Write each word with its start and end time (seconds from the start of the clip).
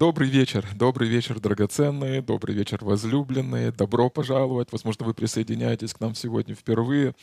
Добрый 0.00 0.30
вечер, 0.30 0.64
добрый 0.74 1.10
вечер, 1.10 1.38
драгоценные, 1.40 2.22
добрый 2.22 2.54
вечер, 2.54 2.78
возлюбленные. 2.80 3.70
Добро 3.70 4.08
пожаловать. 4.08 4.72
Возможно, 4.72 5.04
вы 5.04 5.12
присоединяетесь 5.12 5.92
к 5.92 6.00
нам 6.00 6.14
сегодня 6.14 6.54
впервые. 6.54 7.14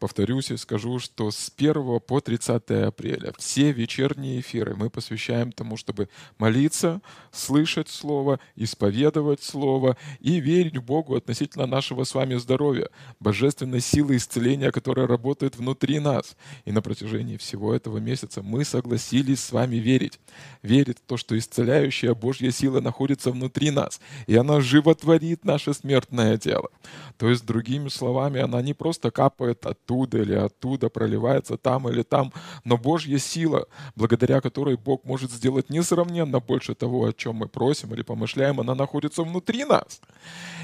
Повторюсь 0.00 0.50
и 0.50 0.56
скажу, 0.56 0.98
что 0.98 1.30
с 1.30 1.52
1 1.56 2.00
по 2.00 2.20
30 2.20 2.68
апреля 2.88 3.32
все 3.38 3.70
вечерние 3.70 4.40
эфиры 4.40 4.74
мы 4.74 4.90
посвящаем 4.90 5.52
тому, 5.52 5.76
чтобы 5.76 6.08
молиться, 6.36 7.00
слышать 7.30 7.88
Слово, 7.88 8.40
исповедовать 8.56 9.44
Слово 9.44 9.96
и 10.18 10.40
верить 10.40 10.78
Богу 10.78 11.14
относительно 11.14 11.66
нашего 11.66 12.02
с 12.02 12.12
вами 12.12 12.34
здоровья, 12.34 12.88
божественной 13.20 13.80
силы 13.80 14.16
исцеления, 14.16 14.72
которая 14.72 15.06
работает 15.06 15.54
внутри 15.54 16.00
нас. 16.00 16.36
И 16.64 16.72
на 16.72 16.82
протяжении 16.82 17.36
всего 17.36 17.72
этого 17.72 17.98
месяца 17.98 18.42
мы 18.42 18.64
согласились 18.64 19.44
с 19.44 19.52
вами 19.52 19.76
верить. 19.76 20.18
Верить 20.62 20.98
в 20.98 21.02
то, 21.02 21.16
что 21.16 21.38
исцеляющее 21.38 22.15
Божья 22.16 22.50
сила 22.50 22.80
находится 22.80 23.30
внутри 23.30 23.70
нас, 23.70 24.00
и 24.26 24.36
она 24.36 24.60
животворит 24.60 25.44
наше 25.44 25.74
смертное 25.74 26.36
тело. 26.38 26.70
То 27.16 27.28
есть, 27.30 27.46
другими 27.46 27.88
словами, 27.88 28.40
она 28.40 28.62
не 28.62 28.74
просто 28.74 29.10
капает 29.10 29.64
оттуда 29.66 30.18
или 30.18 30.34
оттуда, 30.34 30.88
проливается 30.88 31.56
там 31.56 31.88
или 31.88 32.02
там, 32.02 32.32
но 32.64 32.76
Божья 32.76 33.18
сила, 33.18 33.66
благодаря 33.94 34.40
которой 34.40 34.76
Бог 34.76 35.04
может 35.04 35.30
сделать 35.30 35.70
несравненно 35.70 36.40
больше 36.40 36.74
того, 36.74 37.06
о 37.06 37.12
чем 37.12 37.36
мы 37.36 37.48
просим 37.48 37.94
или 37.94 38.02
помышляем, 38.02 38.60
она 38.60 38.74
находится 38.74 39.22
внутри 39.22 39.64
нас. 39.64 40.00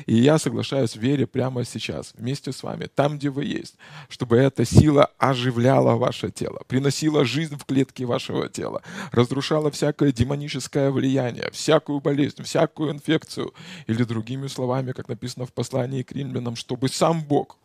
И 0.06 0.14
я 0.14 0.38
соглашаюсь 0.38 0.96
в 0.96 1.00
вере 1.00 1.26
прямо 1.26 1.64
сейчас, 1.64 2.12
вместе 2.16 2.52
с 2.52 2.62
вами, 2.62 2.88
там, 2.94 3.18
где 3.18 3.30
вы 3.30 3.44
есть, 3.44 3.76
чтобы 4.08 4.36
эта 4.36 4.64
сила 4.64 5.10
оживляла 5.18 5.96
ваше 5.96 6.30
тело, 6.30 6.60
приносила 6.66 7.24
жизнь 7.24 7.56
в 7.56 7.64
клетки 7.64 8.02
вашего 8.04 8.48
тела, 8.48 8.82
разрушала 9.12 9.70
всякое 9.70 10.12
демоническое 10.12 10.90
влияние, 10.90 11.41
заболевание, 11.42 11.50
всякую 11.50 12.00
болезнь, 12.00 12.42
всякую 12.42 12.92
инфекцию. 12.92 13.52
Или 13.88 14.04
другими 14.04 14.48
словами, 14.48 14.92
как 14.92 15.08
написано 15.08 15.46
в 15.46 15.52
послании 15.52 16.02
к 16.02 16.12
римлянам, 16.12 16.56
чтобы 16.56 16.88
сам 16.88 17.22
Бог, 17.22 17.58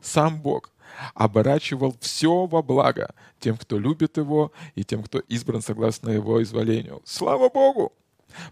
сам 0.00 0.40
Бог 0.40 0.70
оборачивал 1.14 1.94
все 2.00 2.46
во 2.46 2.62
благо 2.62 3.14
тем, 3.38 3.56
кто 3.56 3.78
любит 3.78 4.16
Его, 4.18 4.50
и 4.74 4.84
тем, 4.84 5.02
кто 5.02 5.20
избран 5.30 5.62
согласно 5.62 6.10
Его 6.10 6.42
изволению. 6.42 7.00
Слава 7.04 7.48
Богу! 7.48 7.92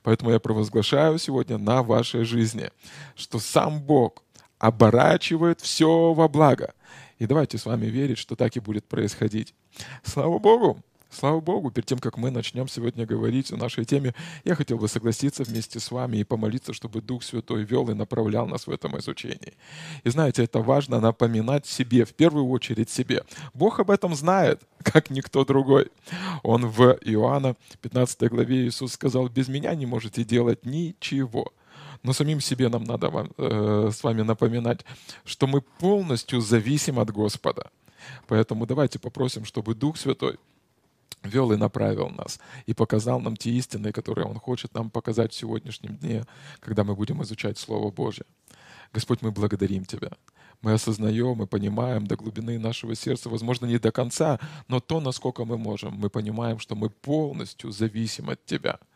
Поэтому 0.03 0.31
я 0.31 0.39
провозглашаю 0.41 1.19
сегодня 1.19 1.59
на 1.59 1.83
вашей 1.83 2.25
жизни, 2.25 2.71
что 3.15 3.39
сам 3.39 3.81
Бог 3.81 4.23
оборачивает 4.59 5.61
все 5.61 6.13
во 6.13 6.29
благо. 6.29 6.75
И 7.21 7.27
давайте 7.27 7.59
с 7.59 7.67
вами 7.67 7.87
верить, 7.87 8.19
что 8.19 8.35
так 8.35 8.57
и 8.57 8.61
будет 8.61 8.85
происходить. 8.85 9.55
Слава 10.05 10.39
Богу! 10.39 10.83
Слава 11.11 11.41
Богу, 11.41 11.71
перед 11.71 11.87
тем, 11.87 11.99
как 11.99 12.19
мы 12.19 12.31
начнем 12.31 12.69
сегодня 12.69 13.07
говорить 13.07 13.51
о 13.51 13.57
нашей 13.57 13.87
теме, 13.87 14.15
я 14.45 14.55
хотел 14.55 14.77
бы 14.77 14.89
согласиться 14.89 15.43
вместе 15.43 15.81
с 15.81 15.91
вами 15.91 16.19
и 16.19 16.25
помолиться, 16.25 16.75
чтобы 16.75 17.01
Дух 17.01 17.23
Святой 17.23 17.65
вел 17.65 17.89
и 17.89 17.95
направлял 17.95 18.47
нас 18.47 18.67
в 18.67 18.71
этом 18.71 18.99
изучении. 18.99 19.55
И 20.05 20.11
знаете, 20.11 20.45
это 20.45 20.61
важно 20.61 21.01
напоминать 21.01 21.67
себе, 21.67 22.05
в 22.05 22.13
первую 22.13 22.47
очередь 22.49 22.91
себе. 22.91 23.25
Бог 23.55 23.81
об 23.81 23.91
этом 23.91 24.15
знает, 24.15 24.61
как 24.83 25.09
никто 25.09 25.47
другой. 25.47 25.91
Он 26.43 26.67
в 26.67 26.99
Иоанна 27.01 27.57
15 27.81 28.29
главе 28.31 28.67
Иисус 28.67 28.93
сказал, 28.93 29.29
«Без 29.29 29.49
меня 29.49 29.75
не 29.75 29.87
можете 29.87 30.25
делать 30.25 30.67
ничего». 30.67 31.53
Но 32.03 32.13
самим 32.13 32.41
себе 32.41 32.69
нам 32.69 32.85
надо 32.85 33.09
вам, 33.09 33.31
э, 33.39 33.91
с 33.93 34.05
вами 34.05 34.23
напоминать, 34.23 34.85
что 35.25 35.47
мы 35.47 35.63
полностью 35.63 36.41
зависим 36.41 36.99
от 36.99 37.11
Господа. 37.11 37.71
Поэтому 38.29 38.67
давайте 38.67 38.99
попросим, 38.99 39.45
чтобы 39.45 39.75
Дух 39.75 39.97
Святой 39.97 40.39
вел 41.23 41.53
и 41.53 41.57
направил 41.57 42.11
нас, 42.11 42.41
и 42.67 42.75
показал 42.75 43.21
нам 43.21 43.37
те 43.37 43.51
истины, 43.51 43.93
которые 43.93 44.27
Он 44.27 44.39
хочет 44.39 44.75
нам 44.75 44.91
показать 44.91 45.33
в 45.33 45.37
сегодняшнем 45.37 45.97
дне, 45.97 46.25
когда 46.61 46.85
мы 46.85 46.95
будем 46.95 47.23
изучать 47.23 47.59
Слово 47.59 47.91
Божье. 47.91 48.25
Господь, 48.93 49.23
мы 49.23 49.31
благодарим 49.31 49.85
Тебя. 49.85 50.11
Мы 50.63 50.73
осознаем, 50.73 51.37
мы 51.37 51.47
понимаем 51.47 52.07
до 52.07 52.17
глубины 52.17 52.59
нашего 52.59 52.95
сердца, 52.95 53.29
возможно, 53.29 53.67
не 53.67 53.79
до 53.79 53.93
конца, 53.93 54.41
но 54.67 54.81
то, 54.81 55.01
насколько 55.01 55.45
мы 55.45 55.57
можем, 55.57 55.95
мы 55.95 56.11
понимаем, 56.11 56.59
что 56.59 56.75
мы 56.75 56.91
полностью 56.91 57.71
зависим 57.71 58.31
от 58.31 58.45
Тебя— 58.45 58.79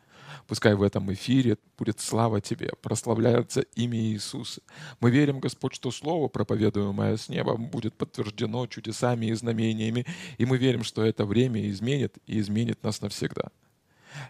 Пускай 0.46 0.74
в 0.74 0.82
этом 0.82 1.12
эфире 1.12 1.58
будет 1.78 2.00
слава 2.00 2.40
Тебе, 2.40 2.70
прославляется 2.82 3.62
имя 3.74 3.98
Иисуса. 3.98 4.60
Мы 5.00 5.10
верим, 5.10 5.40
Господь, 5.40 5.74
что 5.74 5.90
Слово, 5.90 6.28
проповедуемое 6.28 7.16
с 7.16 7.28
неба, 7.28 7.56
будет 7.56 7.94
подтверждено 7.94 8.66
чудесами 8.66 9.26
и 9.26 9.34
знамениями, 9.34 10.06
и 10.38 10.44
мы 10.44 10.58
верим, 10.58 10.84
что 10.84 11.04
это 11.04 11.24
время 11.24 11.68
изменит 11.70 12.18
и 12.26 12.38
изменит 12.38 12.82
нас 12.82 13.00
навсегда. 13.00 13.50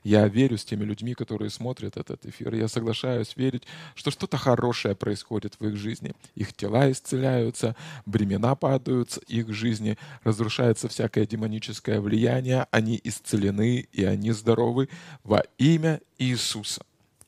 Я 0.05 0.29
верю 0.29 0.59
с 0.59 0.65
теми 0.65 0.85
людьми, 0.85 1.15
которые 1.15 1.51
смотрят 1.51 1.97
этот 1.97 2.25
эфир. 2.27 2.55
Я 2.55 2.69
соглашаюсь 2.69 3.37
верить, 3.37 3.65
что 3.95 4.11
что-то 4.11 4.37
хорошее 4.37 4.95
происходит 4.95 5.55
в 5.59 5.67
их 5.67 5.77
жизни. 5.77 6.13
Их 6.35 6.53
тела 6.53 6.91
исцеляются, 6.91 7.77
бремена 8.07 8.55
падают 8.55 9.13
с 9.13 9.21
их 9.29 9.53
жизни, 9.53 9.99
разрушается 10.25 10.89
всякое 10.89 11.27
демоническое 11.27 12.01
влияние, 12.01 12.67
они 12.71 13.01
исцелены 13.03 13.87
и 13.93 14.05
они 14.05 14.33
здоровы 14.33 14.89
во 15.25 15.43
имя 15.59 16.01
Иисуса. 16.19 16.85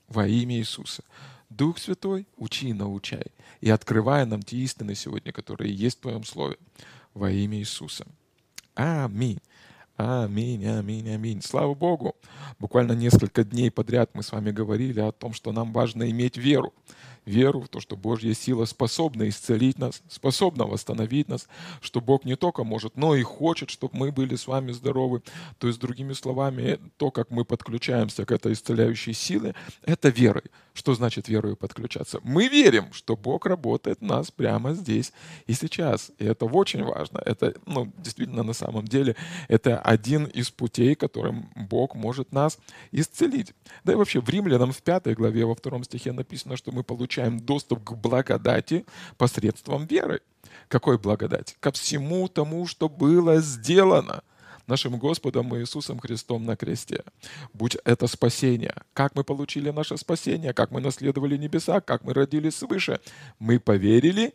Во 0.08 0.26
имя 0.26 0.56
Иисуса. 0.56 1.02
Дух 1.50 1.78
Святой, 1.78 2.26
учи 2.36 2.70
и 2.70 2.72
научай, 2.72 3.26
и 3.60 3.70
открывай 3.70 4.26
нам 4.26 4.42
те 4.42 4.56
истины 4.56 4.94
сегодня, 4.94 5.32
которые 5.32 5.72
есть 5.72 5.98
в 5.98 6.02
Твоем 6.02 6.24
Слове. 6.24 6.56
Во 7.14 7.30
имя 7.30 7.58
Иисуса. 7.58 8.06
Аминь. 8.74 9.38
Аминь, 9.96 10.66
аминь, 10.66 11.08
аминь. 11.08 11.40
Слава 11.40 11.72
Богу. 11.74 12.16
Буквально 12.58 12.92
несколько 12.92 13.44
дней 13.44 13.70
подряд 13.70 14.10
мы 14.14 14.24
с 14.24 14.32
вами 14.32 14.50
говорили 14.50 14.98
о 14.98 15.12
том, 15.12 15.32
что 15.32 15.52
нам 15.52 15.72
важно 15.72 16.10
иметь 16.10 16.36
веру 16.36 16.74
веру 17.26 17.60
в 17.60 17.68
то, 17.68 17.80
что 17.80 17.96
Божья 17.96 18.34
сила 18.34 18.64
способна 18.64 19.28
исцелить 19.28 19.78
нас, 19.78 20.02
способна 20.08 20.66
восстановить 20.66 21.28
нас, 21.28 21.48
что 21.80 22.00
Бог 22.00 22.24
не 22.24 22.36
только 22.36 22.64
может, 22.64 22.96
но 22.96 23.14
и 23.14 23.22
хочет, 23.22 23.70
чтобы 23.70 23.96
мы 23.96 24.12
были 24.12 24.36
с 24.36 24.46
вами 24.46 24.72
здоровы. 24.72 25.22
То 25.58 25.66
есть, 25.66 25.80
другими 25.80 26.12
словами, 26.12 26.78
то, 26.96 27.10
как 27.10 27.30
мы 27.30 27.44
подключаемся 27.44 28.24
к 28.24 28.32
этой 28.32 28.52
исцеляющей 28.52 29.12
силе, 29.12 29.54
это 29.82 30.08
верой. 30.08 30.44
Что 30.74 30.94
значит 30.94 31.28
верою 31.28 31.56
подключаться? 31.56 32.20
Мы 32.24 32.48
верим, 32.48 32.92
что 32.92 33.16
Бог 33.16 33.46
работает 33.46 34.00
в 34.00 34.04
нас 34.04 34.30
прямо 34.30 34.74
здесь 34.74 35.12
и 35.46 35.52
сейчас. 35.52 36.10
И 36.18 36.24
это 36.24 36.46
очень 36.46 36.82
важно. 36.82 37.22
Это, 37.24 37.54
ну, 37.64 37.92
действительно, 37.98 38.42
на 38.42 38.54
самом 38.54 38.84
деле, 38.84 39.14
это 39.48 39.78
один 39.78 40.24
из 40.24 40.50
путей, 40.50 40.96
которым 40.96 41.48
Бог 41.54 41.94
может 41.94 42.32
нас 42.32 42.58
исцелить. 42.90 43.54
Да 43.84 43.92
и 43.92 43.96
вообще 43.96 44.20
в 44.20 44.28
Римлянам 44.28 44.72
в 44.72 44.82
пятой 44.82 45.14
главе, 45.14 45.44
во 45.44 45.54
втором 45.54 45.84
стихе 45.84 46.10
написано, 46.10 46.56
что 46.56 46.72
мы 46.72 46.82
получаем 46.82 47.13
получаем 47.14 47.38
доступ 47.38 47.84
к 47.84 47.92
благодати 47.92 48.84
посредством 49.16 49.86
веры. 49.86 50.20
Какой 50.68 50.98
благодать? 50.98 51.56
Ко 51.60 51.70
всему 51.70 52.28
тому, 52.28 52.66
что 52.66 52.88
было 52.88 53.40
сделано 53.40 54.22
нашим 54.66 54.98
Господом 54.98 55.54
Иисусом 55.56 56.00
Христом 56.00 56.44
на 56.44 56.56
кресте. 56.56 57.04
Будь 57.52 57.76
это 57.84 58.06
спасение. 58.08 58.74
Как 58.94 59.14
мы 59.14 59.22
получили 59.22 59.70
наше 59.70 59.96
спасение, 59.96 60.52
как 60.52 60.70
мы 60.70 60.80
наследовали 60.80 61.36
небеса, 61.36 61.80
как 61.80 62.02
мы 62.02 62.14
родились 62.14 62.56
свыше. 62.56 62.98
Мы 63.38 63.60
поверили 63.60 64.34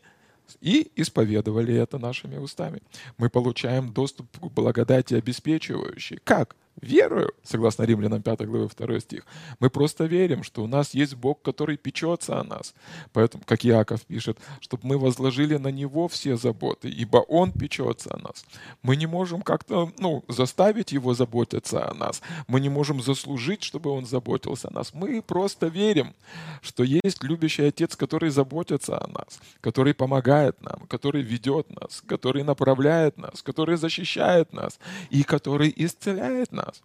и 0.62 0.92
исповедовали 0.96 1.75
это 1.75 1.98
нашими 1.98 2.38
устами. 2.38 2.82
Мы 3.18 3.30
получаем 3.30 3.92
доступ 3.92 4.27
к 4.39 4.51
благодати 4.51 5.15
обеспечивающей. 5.15 6.20
Как? 6.24 6.56
Верою, 6.81 7.31
согласно 7.43 7.83
Римлянам 7.83 8.21
5 8.21 8.45
главы 8.45 8.69
2 8.75 9.00
стих, 9.00 9.25
мы 9.59 9.69
просто 9.69 10.05
верим, 10.05 10.43
что 10.43 10.63
у 10.63 10.67
нас 10.67 10.93
есть 10.93 11.15
Бог, 11.15 11.41
который 11.41 11.77
печется 11.77 12.39
о 12.39 12.43
нас. 12.43 12.74
Поэтому, 13.13 13.43
как 13.45 13.63
Яков 13.63 14.01
пишет, 14.05 14.38
чтобы 14.59 14.88
мы 14.88 14.98
возложили 14.98 15.57
на 15.57 15.69
Него 15.69 16.07
все 16.07 16.38
заботы, 16.38 16.89
ибо 16.89 17.17
Он 17.17 17.51
печется 17.51 18.13
о 18.13 18.17
нас. 18.17 18.45
Мы 18.81 18.95
не 18.95 19.07
можем 19.07 19.41
как-то 19.41 19.91
ну, 20.00 20.24
заставить 20.27 20.91
Его 20.91 21.13
заботиться 21.13 21.89
о 21.89 21.93
нас. 21.93 22.21
Мы 22.48 22.59
не 22.59 22.69
можем 22.69 23.01
заслужить, 23.01 23.63
чтобы 23.63 23.89
Он 23.89 24.05
заботился 24.05 24.69
о 24.69 24.74
нас. 24.74 24.93
Мы 24.93 25.21
просто 25.21 25.67
верим, 25.67 26.13
что 26.62 26.83
есть 26.83 27.24
любящий 27.24 27.63
Отец, 27.63 27.95
который 27.95 28.29
заботится 28.29 28.98
о 28.98 29.07
нас, 29.07 29.39
который 29.62 29.93
помогает 29.93 30.62
нам, 30.62 30.88
который 30.88 31.21
ведет 31.21 31.69
нас, 31.69 32.01
который 32.07 32.43
направляет 32.43 33.17
нас, 33.17 33.41
который 33.41 33.77
защищает 33.77 34.53
нас 34.53 34.79
и 35.09 35.24
который 35.24 35.74
исцеляет 35.75 36.51
нас 36.51 36.69
нас. 36.70 36.82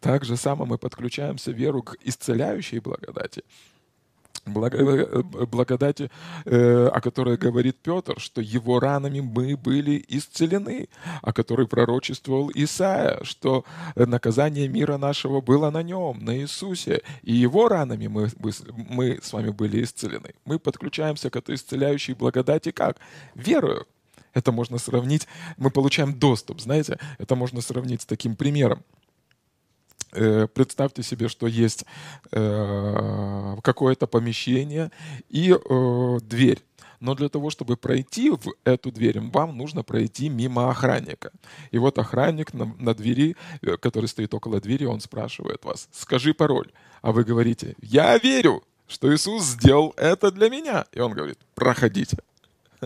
Так 0.00 0.24
же 0.24 0.36
само 0.36 0.66
мы 0.66 0.78
подключаемся 0.78 1.50
веру 1.50 1.82
к 1.82 1.96
исцеляющей 2.04 2.78
благодати, 2.80 3.42
э, 4.46 5.22
благодати, 5.46 6.10
э, 6.44 6.86
о 6.86 7.00
которой 7.00 7.36
говорит 7.36 7.76
Петр, 7.82 8.20
что 8.20 8.40
его 8.40 8.80
ранами 8.80 9.20
мы 9.20 9.56
были 9.56 10.04
исцелены, 10.08 10.88
о 11.22 11.32
которой 11.32 11.66
пророчествовал 11.66 12.50
Исаия, 12.54 13.18
что 13.22 13.64
наказание 13.96 14.68
мира 14.68 14.98
нашего 14.98 15.40
было 15.40 15.70
на 15.70 15.82
нем, 15.82 16.24
на 16.24 16.36
Иисусе, 16.36 17.02
и 17.22 17.32
его 17.32 17.68
ранами 17.68 18.08
мы, 18.08 18.28
мы 18.90 19.18
с 19.22 19.32
вами 19.32 19.50
были 19.50 19.82
исцелены. 19.82 20.34
Мы 20.44 20.58
подключаемся 20.58 21.30
к 21.30 21.36
этой 21.36 21.54
исцеляющей 21.54 22.14
благодати 22.14 22.70
как? 22.70 22.98
Верою. 23.34 23.86
Это 24.34 24.52
можно 24.52 24.78
сравнить, 24.78 25.28
мы 25.56 25.70
получаем 25.70 26.12
доступ, 26.12 26.60
знаете, 26.60 26.98
это 27.18 27.36
можно 27.36 27.60
сравнить 27.60 28.02
с 28.02 28.06
таким 28.06 28.34
примером 28.34 28.82
Э, 28.82 29.03
представьте 30.10 31.02
себе, 31.02 31.28
что 31.28 31.46
есть 31.46 31.84
э, 32.30 33.56
какое-то 33.62 34.06
помещение 34.06 34.90
и 35.28 35.52
э, 35.52 36.18
дверь. 36.22 36.62
Но 37.00 37.14
для 37.14 37.28
того, 37.28 37.50
чтобы 37.50 37.76
пройти 37.76 38.30
в 38.30 38.54
эту 38.64 38.90
дверь, 38.90 39.20
вам 39.20 39.58
нужно 39.58 39.82
пройти 39.82 40.28
мимо 40.28 40.70
охранника. 40.70 41.32
И 41.70 41.78
вот 41.78 41.98
охранник 41.98 42.54
на, 42.54 42.74
на 42.78 42.94
двери, 42.94 43.36
который 43.80 44.06
стоит 44.06 44.32
около 44.32 44.60
двери, 44.60 44.84
он 44.86 45.00
спрашивает 45.00 45.64
вас, 45.64 45.88
скажи 45.92 46.32
пароль. 46.32 46.70
А 47.02 47.12
вы 47.12 47.24
говорите, 47.24 47.74
я 47.82 48.16
верю, 48.16 48.62
что 48.86 49.14
Иисус 49.14 49.44
сделал 49.44 49.92
это 49.96 50.30
для 50.30 50.48
меня. 50.48 50.86
И 50.92 51.00
он 51.00 51.12
говорит, 51.12 51.38
проходите. 51.54 52.18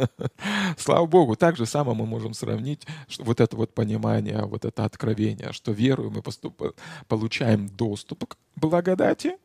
Слава 0.79 1.07
Богу, 1.07 1.37
так 1.37 1.57
же 1.57 1.67
самое 1.67 1.97
мы 1.97 2.07
можем 2.07 2.35
сравнить 2.35 2.87
вот 3.19 3.41
это 3.41 3.57
вот 3.57 3.75
понимание, 3.75 4.45
вот 4.45 4.65
это 4.65 4.85
откровение, 4.85 5.53
что 5.53 5.73
верую 5.73 6.11
мы 6.11 6.23
поступ, 6.23 6.75
получаем 7.09 7.69
доступ 7.69 8.25
к 8.25 8.37
благодати, 8.57 9.37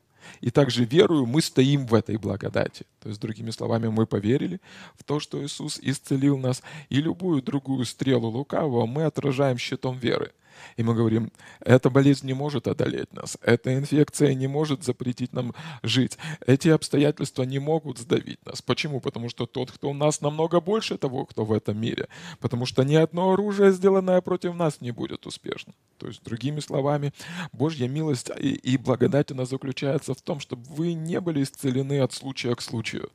и 0.41 0.51
также 0.51 0.85
верую 0.85 1.25
мы 1.25 1.41
стоим 1.41 1.85
в 1.85 1.93
этой 1.93 2.17
благодати. 2.17 2.85
То 2.99 3.09
есть, 3.09 3.21
другими 3.21 3.51
словами, 3.51 3.87
мы 3.87 4.05
поверили 4.05 4.61
в 4.95 5.03
то, 5.03 5.19
что 5.19 5.43
Иисус 5.43 5.79
исцелил 5.81 6.37
нас, 6.37 6.63
и 6.89 7.01
любую 7.01 7.41
другую 7.41 7.85
стрелу 7.85 8.29
лукавого 8.29 8.85
мы 8.85 9.03
отражаем 9.03 9.57
щитом 9.57 9.97
веры. 9.97 10.31
И 10.77 10.83
мы 10.83 10.95
говорим, 10.95 11.31
эта 11.59 11.89
болезнь 11.89 12.25
не 12.27 12.33
может 12.33 12.67
одолеть 12.67 13.11
нас, 13.13 13.37
эта 13.41 13.75
инфекция 13.75 14.33
не 14.33 14.47
может 14.47 14.83
запретить 14.83 15.33
нам 15.33 15.53
жить, 15.83 16.17
эти 16.45 16.69
обстоятельства 16.69 17.43
не 17.43 17.59
могут 17.59 17.99
сдавить 17.99 18.43
нас. 18.45 18.61
Почему? 18.61 18.99
Потому 18.99 19.29
что 19.29 19.45
тот, 19.45 19.71
кто 19.71 19.89
у 19.89 19.93
нас, 19.93 20.21
намного 20.21 20.59
больше 20.61 20.97
того, 20.97 21.25
кто 21.25 21.45
в 21.45 21.51
этом 21.51 21.79
мире. 21.79 22.07
Потому 22.39 22.65
что 22.65 22.83
ни 22.83 22.95
одно 22.95 23.33
оружие, 23.33 23.71
сделанное 23.71 24.21
против 24.21 24.55
нас, 24.55 24.81
не 24.81 24.91
будет 24.91 25.25
успешно. 25.25 25.73
То 25.97 26.07
есть, 26.07 26.23
другими 26.23 26.59
словами, 26.59 27.13
Божья 27.51 27.87
милость 27.87 28.31
и 28.39 28.77
благодать 28.77 29.31
она 29.31 29.45
заключается 29.45 30.13
в 30.13 30.21
том, 30.21 30.39
чтобы 30.39 30.63
вы 30.69 30.93
не 30.93 31.19
были 31.19 31.43
исцелены 31.43 31.99
от 31.99 32.13
случая 32.13 32.55
к 32.55 32.61
случаю 32.61 33.09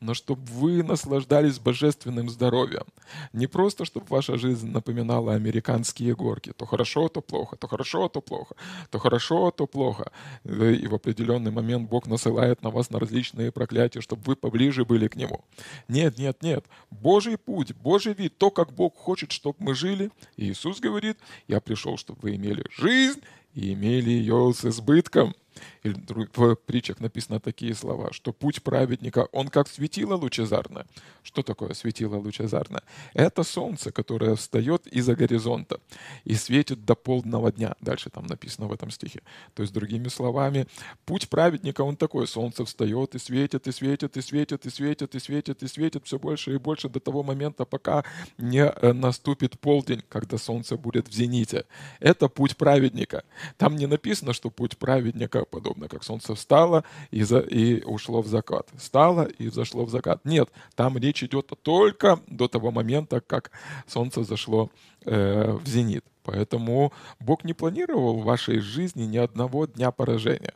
но 0.00 0.14
чтобы 0.14 0.42
вы 0.44 0.82
наслаждались 0.82 1.58
божественным 1.58 2.28
здоровьем. 2.28 2.84
Не 3.32 3.46
просто, 3.46 3.84
чтобы 3.84 4.06
ваша 4.08 4.36
жизнь 4.36 4.70
напоминала 4.70 5.34
американские 5.34 6.14
горки. 6.14 6.52
То 6.56 6.66
хорошо, 6.66 7.08
то 7.08 7.20
плохо, 7.20 7.56
то 7.56 7.68
хорошо, 7.68 8.08
то 8.08 8.20
плохо, 8.20 8.54
то 8.90 8.98
хорошо, 8.98 9.50
то 9.50 9.66
плохо. 9.66 10.12
И 10.44 10.86
в 10.86 10.94
определенный 10.94 11.50
момент 11.50 11.88
Бог 11.88 12.06
насылает 12.06 12.62
на 12.62 12.70
вас 12.70 12.90
на 12.90 12.98
различные 12.98 13.52
проклятия, 13.52 14.00
чтобы 14.00 14.22
вы 14.24 14.36
поближе 14.36 14.84
были 14.84 15.08
к 15.08 15.16
Нему. 15.16 15.44
Нет, 15.88 16.18
нет, 16.18 16.42
нет. 16.42 16.64
Божий 16.90 17.36
путь, 17.36 17.74
Божий 17.74 18.14
вид, 18.14 18.36
то, 18.38 18.50
как 18.50 18.72
Бог 18.72 18.96
хочет, 18.96 19.32
чтобы 19.32 19.56
мы 19.58 19.74
жили. 19.74 20.10
И 20.36 20.50
Иисус 20.50 20.80
говорит, 20.80 21.18
я 21.48 21.60
пришел, 21.60 21.96
чтобы 21.96 22.20
вы 22.22 22.36
имели 22.36 22.64
жизнь 22.70 23.20
и 23.54 23.72
имели 23.72 24.10
ее 24.10 24.52
с 24.54 24.64
избытком. 24.64 25.34
И 25.82 25.90
в 25.90 26.56
притчах 26.56 27.00
написано 27.00 27.40
такие 27.40 27.74
слова, 27.74 28.12
что 28.12 28.32
путь 28.32 28.62
праведника, 28.62 29.28
он 29.32 29.48
как 29.48 29.68
светило 29.68 30.14
лучезарное. 30.14 30.86
Что 31.22 31.42
такое 31.42 31.74
светило 31.74 32.16
лучезарное? 32.16 32.82
Это 33.12 33.42
солнце, 33.42 33.92
которое 33.92 34.34
встает 34.34 34.86
из-за 34.86 35.14
горизонта 35.14 35.80
и 36.24 36.34
светит 36.34 36.84
до 36.84 36.94
полдного 36.94 37.52
дня. 37.52 37.74
Дальше 37.80 38.10
там 38.10 38.26
написано 38.26 38.66
в 38.66 38.72
этом 38.72 38.90
стихе. 38.90 39.20
То 39.54 39.62
есть, 39.62 39.72
другими 39.72 40.08
словами, 40.08 40.66
путь 41.04 41.28
праведника, 41.28 41.82
он 41.82 41.96
такой, 41.96 42.26
солнце 42.26 42.64
встает 42.64 43.14
и 43.14 43.18
светит, 43.18 43.66
и 43.66 43.72
светит, 43.72 44.16
и 44.16 44.20
светит, 44.22 44.66
и 44.66 44.70
светит, 44.70 45.14
и 45.14 45.18
светит, 45.18 45.62
и 45.62 45.66
светит 45.66 46.02
все 46.06 46.18
больше 46.18 46.54
и 46.54 46.58
больше 46.58 46.88
до 46.88 47.00
того 47.00 47.22
момента, 47.22 47.64
пока 47.64 48.04
не 48.38 48.64
э, 48.64 48.92
наступит 48.92 49.58
полдень, 49.58 50.02
когда 50.08 50.38
солнце 50.38 50.76
будет 50.76 51.08
в 51.08 51.12
зените. 51.12 51.64
Это 52.00 52.28
путь 52.28 52.56
праведника. 52.56 53.24
Там 53.56 53.76
не 53.76 53.86
написано, 53.86 54.32
что 54.32 54.50
путь 54.50 54.76
праведника 54.78 55.43
подобно 55.44 55.88
как 55.88 56.04
солнце 56.04 56.34
встало 56.34 56.84
и, 57.10 57.22
за, 57.22 57.40
и 57.40 57.82
ушло 57.84 58.22
в 58.22 58.26
закат. 58.26 58.68
Встало 58.76 59.22
и 59.24 59.48
зашло 59.48 59.84
в 59.84 59.90
закат. 59.90 60.24
Нет, 60.24 60.50
там 60.74 60.98
речь 60.98 61.22
идет 61.22 61.52
только 61.62 62.20
до 62.26 62.48
того 62.48 62.70
момента, 62.70 63.20
как 63.20 63.50
солнце 63.86 64.24
зашло 64.24 64.70
э, 65.04 65.52
в 65.52 65.66
зенит. 65.66 66.04
Поэтому 66.22 66.92
Бог 67.20 67.44
не 67.44 67.52
планировал 67.52 68.20
в 68.20 68.24
вашей 68.24 68.60
жизни 68.60 69.04
ни 69.04 69.18
одного 69.18 69.66
дня 69.66 69.90
поражения 69.90 70.54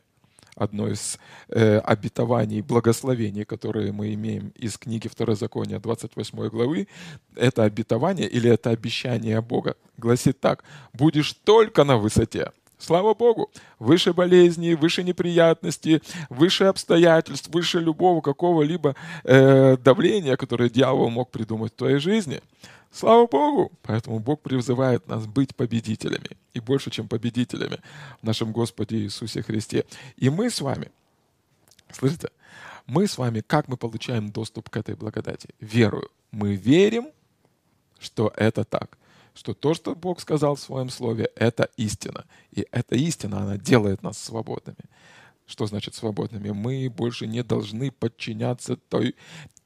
одно 0.59 0.87
из 0.87 1.17
э, 1.47 1.79
обетований, 1.79 2.61
благословений, 2.61 3.45
которые 3.45 3.91
мы 3.91 4.13
имеем 4.13 4.49
из 4.49 4.77
книги 4.77 5.07
Второзакония 5.07 5.79
28 5.79 6.49
главы, 6.49 6.87
это 7.35 7.63
обетование 7.63 8.27
или 8.27 8.49
это 8.49 8.69
обещание 8.71 9.41
Бога 9.41 9.75
гласит 9.97 10.39
так, 10.39 10.63
будешь 10.93 11.33
только 11.33 11.83
на 11.83 11.97
высоте, 11.97 12.51
Слава 12.79 13.13
Богу, 13.13 13.51
выше 13.77 14.13
болезней, 14.13 14.73
выше 14.73 15.03
неприятностей, 15.03 16.01
выше 16.29 16.63
обстоятельств, 16.63 17.49
выше 17.53 17.79
любого 17.79 18.21
какого-либо 18.21 18.95
э, 19.25 19.75
давления, 19.77 20.37
которое 20.37 20.69
дьявол 20.69 21.09
мог 21.09 21.29
придумать 21.29 21.73
в 21.73 21.75
твоей 21.75 21.99
жизни. 21.99 22.41
Слава 22.89 23.27
Богу! 23.27 23.73
Поэтому 23.81 24.19
Бог 24.19 24.41
призывает 24.41 25.05
нас 25.07 25.27
быть 25.27 25.53
победителями. 25.55 26.37
И 26.53 26.61
больше, 26.61 26.89
чем 26.89 27.09
победителями 27.09 27.79
в 28.21 28.25
нашем 28.25 28.53
Господе 28.53 28.97
Иисусе 28.97 29.43
Христе. 29.43 29.83
И 30.15 30.29
мы 30.29 30.49
с 30.49 30.61
вами, 30.61 30.89
слышите, 31.91 32.29
мы 32.87 33.07
с 33.07 33.17
вами, 33.17 33.41
как 33.45 33.67
мы 33.67 33.75
получаем 33.75 34.31
доступ 34.31 34.69
к 34.69 34.77
этой 34.77 34.95
благодати? 34.95 35.49
Верую. 35.59 36.09
Мы 36.31 36.55
верим, 36.55 37.09
что 37.99 38.31
это 38.37 38.63
так 38.63 38.97
что 39.39 39.53
то, 39.53 39.73
что 39.73 39.95
Бог 39.95 40.19
сказал 40.19 40.55
в 40.55 40.59
своем 40.59 40.89
слове, 40.89 41.31
это 41.35 41.69
истина. 41.77 42.25
И 42.51 42.67
эта 42.71 42.95
истина, 42.95 43.41
она 43.43 43.57
делает 43.57 44.03
нас 44.03 44.17
свободными. 44.17 44.77
Что 45.45 45.65
значит 45.65 45.95
свободными? 45.95 46.49
Мы 46.49 46.89
больше 46.89 47.25
не 47.25 47.41
должны 47.41 47.89
подчиняться 47.89 48.75
той, 48.75 49.15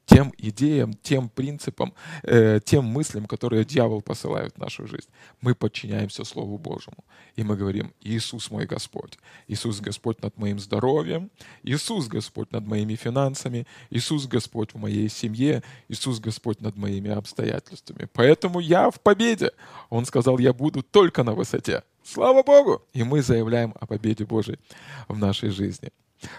тем 0.06 0.32
идеям, 0.38 0.94
тем 0.94 1.28
принципам, 1.28 1.94
э, 2.22 2.60
тем 2.64 2.84
мыслям, 2.84 3.26
которые 3.26 3.64
дьявол 3.64 4.02
посылает 4.02 4.54
в 4.54 4.58
нашу 4.58 4.86
жизнь. 4.86 5.08
Мы 5.40 5.54
подчиняемся 5.54 6.24
Слову 6.24 6.58
Божьему. 6.58 7.04
И 7.36 7.42
мы 7.42 7.56
говорим, 7.56 7.92
Иисус 8.00 8.50
мой 8.50 8.66
Господь. 8.66 9.18
Иисус 9.48 9.80
Господь 9.80 10.22
над 10.22 10.36
моим 10.36 10.58
здоровьем. 10.58 11.30
Иисус 11.62 12.06
Господь 12.06 12.52
над 12.52 12.66
моими 12.66 12.96
финансами. 12.96 13.66
Иисус 13.90 14.26
Господь 14.26 14.74
в 14.74 14.78
моей 14.78 15.08
семье. 15.08 15.62
Иисус 15.88 16.20
Господь 16.20 16.60
над 16.60 16.76
моими 16.76 17.10
обстоятельствами. 17.10 18.08
Поэтому 18.12 18.60
я 18.60 18.90
в 18.90 19.00
победе. 19.00 19.50
Он 19.90 20.04
сказал, 20.04 20.38
я 20.38 20.52
буду 20.52 20.82
только 20.82 21.22
на 21.22 21.34
высоте. 21.34 21.82
Слава 22.04 22.42
Богу! 22.42 22.82
И 22.92 23.02
мы 23.02 23.22
заявляем 23.22 23.74
о 23.80 23.86
победе 23.86 24.26
Божьей 24.26 24.58
в 25.08 25.16
нашей 25.16 25.48
жизни. 25.48 25.90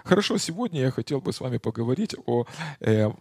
Хорошо, 0.03 0.37
сегодня 0.37 0.81
я 0.81 0.91
хотел 0.91 1.21
бы 1.21 1.33
с 1.33 1.39
вами 1.39 1.57
поговорить 1.57 2.15
о 2.25 2.45
э, 2.79 3.11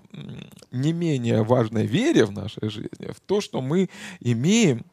не 0.70 0.92
менее 0.92 1.42
важной 1.42 1.86
вере 1.86 2.24
в 2.24 2.32
нашей 2.32 2.68
жизни, 2.70 3.10
в 3.10 3.20
то, 3.20 3.40
что 3.40 3.60
мы 3.60 3.90
имеем 4.20 4.84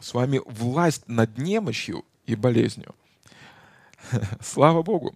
с 0.00 0.14
вами 0.14 0.40
власть 0.44 1.02
над 1.06 1.38
немощью 1.38 2.04
и 2.26 2.34
болезнью. 2.34 2.94
Слава 4.40 4.82
Богу! 4.82 5.14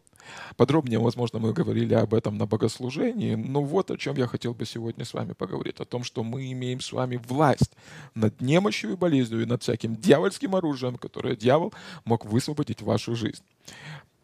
Подробнее, 0.57 0.99
возможно, 0.99 1.41
мы 1.41 1.53
говорили 1.53 1.95
об 1.95 2.15
этом 2.15 2.39
на 2.39 2.47
богослужении, 2.47 3.35
но 3.35 3.63
вот 3.63 3.91
о 3.91 3.97
чем 3.97 4.17
я 4.17 4.27
хотел 4.27 4.55
бы 4.55 4.65
сегодня 4.65 5.05
с 5.05 5.15
вами 5.15 5.33
поговорить. 5.33 5.81
О 5.81 5.85
том, 5.85 6.05
что 6.05 6.23
мы 6.23 6.53
имеем 6.53 6.81
с 6.81 6.93
вами 6.93 7.17
власть 7.17 7.73
над 8.15 8.41
немощью 8.41 8.93
и 8.93 8.97
болезнью 8.97 9.43
и 9.43 9.47
над 9.47 9.63
всяким 9.63 9.97
дьявольским 9.97 10.55
оружием, 10.55 10.97
которое 10.97 11.37
дьявол 11.37 11.73
мог 12.05 12.25
высвободить 12.25 12.83
в 12.83 12.87
вашу 12.87 13.17
жизнь 13.17 13.43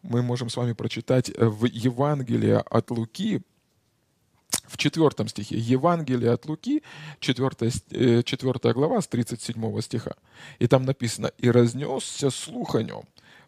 мы 0.01 0.21
можем 0.21 0.49
с 0.49 0.57
вами 0.57 0.73
прочитать 0.73 1.29
э, 1.29 1.45
в 1.45 1.65
Евангелии 1.65 2.61
от 2.69 2.91
Луки, 2.91 3.41
в 4.67 4.77
четвертом 4.77 5.27
стихе. 5.27 5.57
Евангелие 5.57 6.31
от 6.31 6.45
Луки, 6.45 6.83
четвертая, 7.19 7.71
э, 7.91 8.23
четвертая 8.23 8.73
глава 8.73 9.01
с 9.01 9.07
37 9.07 9.81
стиха. 9.81 10.15
И 10.59 10.67
там 10.67 10.85
написано 10.85 11.31
«И 11.37 11.49
разнесся 11.49 12.29
слух 12.29 12.75
о 12.75 12.83
нем 12.83 13.03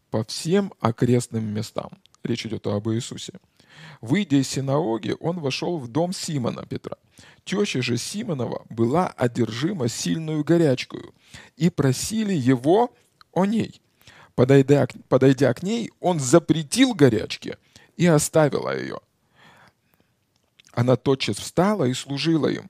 по 0.09 0.23
всем 0.23 0.73
окрестным 0.79 1.45
местам». 1.45 1.89
Речь 2.23 2.45
идет 2.45 2.67
об 2.67 2.89
Иисусе. 2.89 3.33
Выйдя 4.01 4.37
из 4.37 4.49
синагоги, 4.49 5.15
он 5.19 5.39
вошел 5.39 5.79
в 5.79 5.87
дом 5.87 6.13
Симона 6.13 6.65
Петра. 6.65 6.97
Теща 7.45 7.81
же 7.81 7.97
Симонова 7.97 8.65
была 8.69 9.07
одержима 9.07 9.87
сильную 9.87 10.43
горячкою, 10.43 11.13
и 11.57 11.69
просили 11.69 12.33
его 12.33 12.93
о 13.31 13.45
ней. 13.45 13.80
Подойдя, 14.35 14.87
подойдя 15.09 15.53
к 15.53 15.63
ней, 15.63 15.91
он 15.99 16.19
запретил 16.19 16.93
горячке 16.93 17.57
и 17.97 18.05
оставила 18.05 18.77
ее. 18.77 18.99
Она 20.71 20.95
тотчас 20.95 21.37
встала 21.37 21.85
и 21.85 21.93
служила 21.93 22.47
им. 22.47 22.69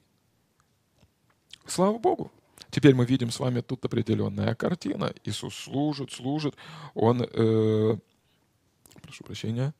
Слава 1.65 1.97
Богу! 1.97 2.31
Теперь 2.71 2.95
мы 2.95 3.05
видим 3.05 3.31
с 3.31 3.39
вами 3.39 3.61
тут 3.61 3.83
определенная 3.85 4.55
картина. 4.55 5.13
Иисус 5.25 5.55
служит, 5.55 6.11
служит. 6.11 6.55
Он 6.93 7.21
э, 7.21 7.97
прошу 9.01 9.23
прощения, 9.23 9.73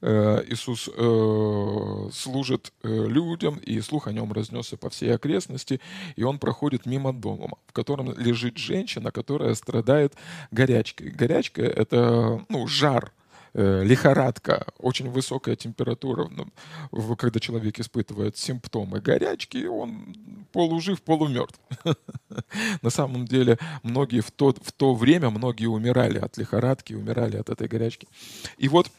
э, 0.00 0.44
Иисус 0.48 0.88
э, 0.92 2.08
служит 2.12 2.72
э, 2.82 3.06
людям, 3.06 3.56
и 3.56 3.80
слух 3.80 4.06
о 4.06 4.12
нем 4.12 4.32
разнесся 4.32 4.76
по 4.76 4.90
всей 4.90 5.14
окрестности, 5.14 5.80
и 6.16 6.22
он 6.22 6.38
проходит 6.38 6.86
мимо 6.86 7.12
дома, 7.12 7.58
в 7.66 7.72
котором 7.72 8.12
лежит 8.18 8.58
женщина, 8.58 9.10
которая 9.10 9.54
страдает 9.54 10.14
горячкой. 10.50 11.10
Горячка— 11.10 11.62
это 11.64 12.44
ну, 12.48 12.66
жар, 12.66 13.12
лихорадка, 13.56 14.66
очень 14.78 15.10
высокая 15.10 15.56
температура, 15.56 16.28
ну, 16.28 17.16
когда 17.16 17.40
человек 17.40 17.80
испытывает 17.80 18.36
симптомы 18.36 19.00
горячки, 19.00 19.64
он 19.64 20.46
полужив, 20.52 21.00
полумертв. 21.00 21.58
На 22.82 22.90
самом 22.90 23.24
деле 23.26 23.58
многие 23.82 24.20
в 24.20 24.30
то, 24.30 24.54
в 24.60 24.72
то 24.72 24.94
время, 24.94 25.30
многие 25.30 25.66
умирали 25.66 26.18
от 26.18 26.36
лихорадки, 26.36 26.92
умирали 26.92 27.38
от 27.38 27.48
этой 27.48 27.66
горячки. 27.66 28.06
И 28.58 28.68
вот 28.68 28.90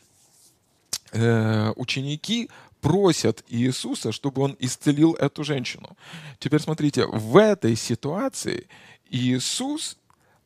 э, 1.11 1.71
ученики 1.75 2.49
просят 2.81 3.43
Иисуса, 3.49 4.11
чтобы 4.11 4.41
он 4.41 4.55
исцелил 4.59 5.13
эту 5.13 5.43
женщину. 5.43 5.95
Теперь 6.39 6.61
смотрите, 6.61 7.05
в 7.05 7.37
этой 7.37 7.75
ситуации 7.75 8.67
Иисус 9.09 9.97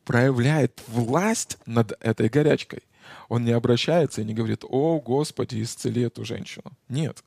проявляет 0.04 0.82
власть 0.86 1.56
над 1.64 1.92
этой 2.00 2.28
горячкой. 2.28 2.82
Он 3.28 3.44
не 3.44 3.52
обращается 3.52 4.20
и 4.20 4.24
не 4.24 4.34
говорит, 4.34 4.64
о, 4.68 5.00
Господи, 5.00 5.62
исцели 5.62 6.02
эту 6.02 6.24
женщину. 6.24 6.72
Нет. 6.88 7.24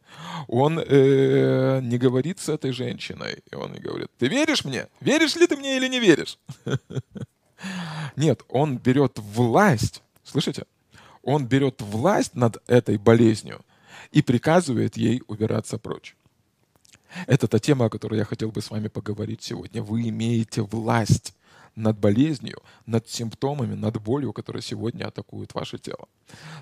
Он 0.48 0.79
э, 0.79 1.79
не 1.82 1.98
говорит 1.98 2.39
с 2.39 2.50
этой 2.50 2.72
женщиной. 2.72 3.44
И 3.51 3.55
он 3.55 3.74
не 3.74 3.79
говорит, 3.79 4.10
ты 4.17 4.27
веришь 4.27 4.65
мне? 4.65 4.88
Веришь 5.01 5.36
ли 5.36 5.48
ты 5.48 5.58
мне 5.58 5.77
или 5.77 5.88
не 5.88 6.00
веришь? 6.00 6.38
Нет, 8.15 8.41
он 8.50 8.77
берет 8.77 9.17
власть, 9.17 10.03
слышите? 10.24 10.65
Он 11.24 11.46
берет 11.48 11.82
власть 11.82 12.36
над 12.36 12.58
этой 12.67 12.98
болезнью 12.98 13.62
и 14.12 14.22
приказывает 14.22 14.98
ей 14.98 15.24
убираться 15.27 15.77
прочь. 15.77 16.15
Это 17.27 17.48
та 17.48 17.60
тема, 17.60 17.86
о 17.86 17.89
которой 17.89 18.20
я 18.20 18.25
хотел 18.25 18.51
бы 18.51 18.62
с 18.62 18.70
вами 18.70 18.89
поговорить 18.89 19.41
сегодня. 19.41 19.82
Вы 19.82 20.10
имеете 20.10 20.62
власть 20.62 21.34
над 21.75 22.00
болезнью, 22.00 22.62
над 22.86 23.10
симптомами, 23.10 23.75
над 23.75 24.01
болью, 24.01 24.34
которая 24.34 24.62
сегодня 24.62 25.08
атакует 25.08 25.53
ваше 25.53 25.77
тело. 25.77 26.08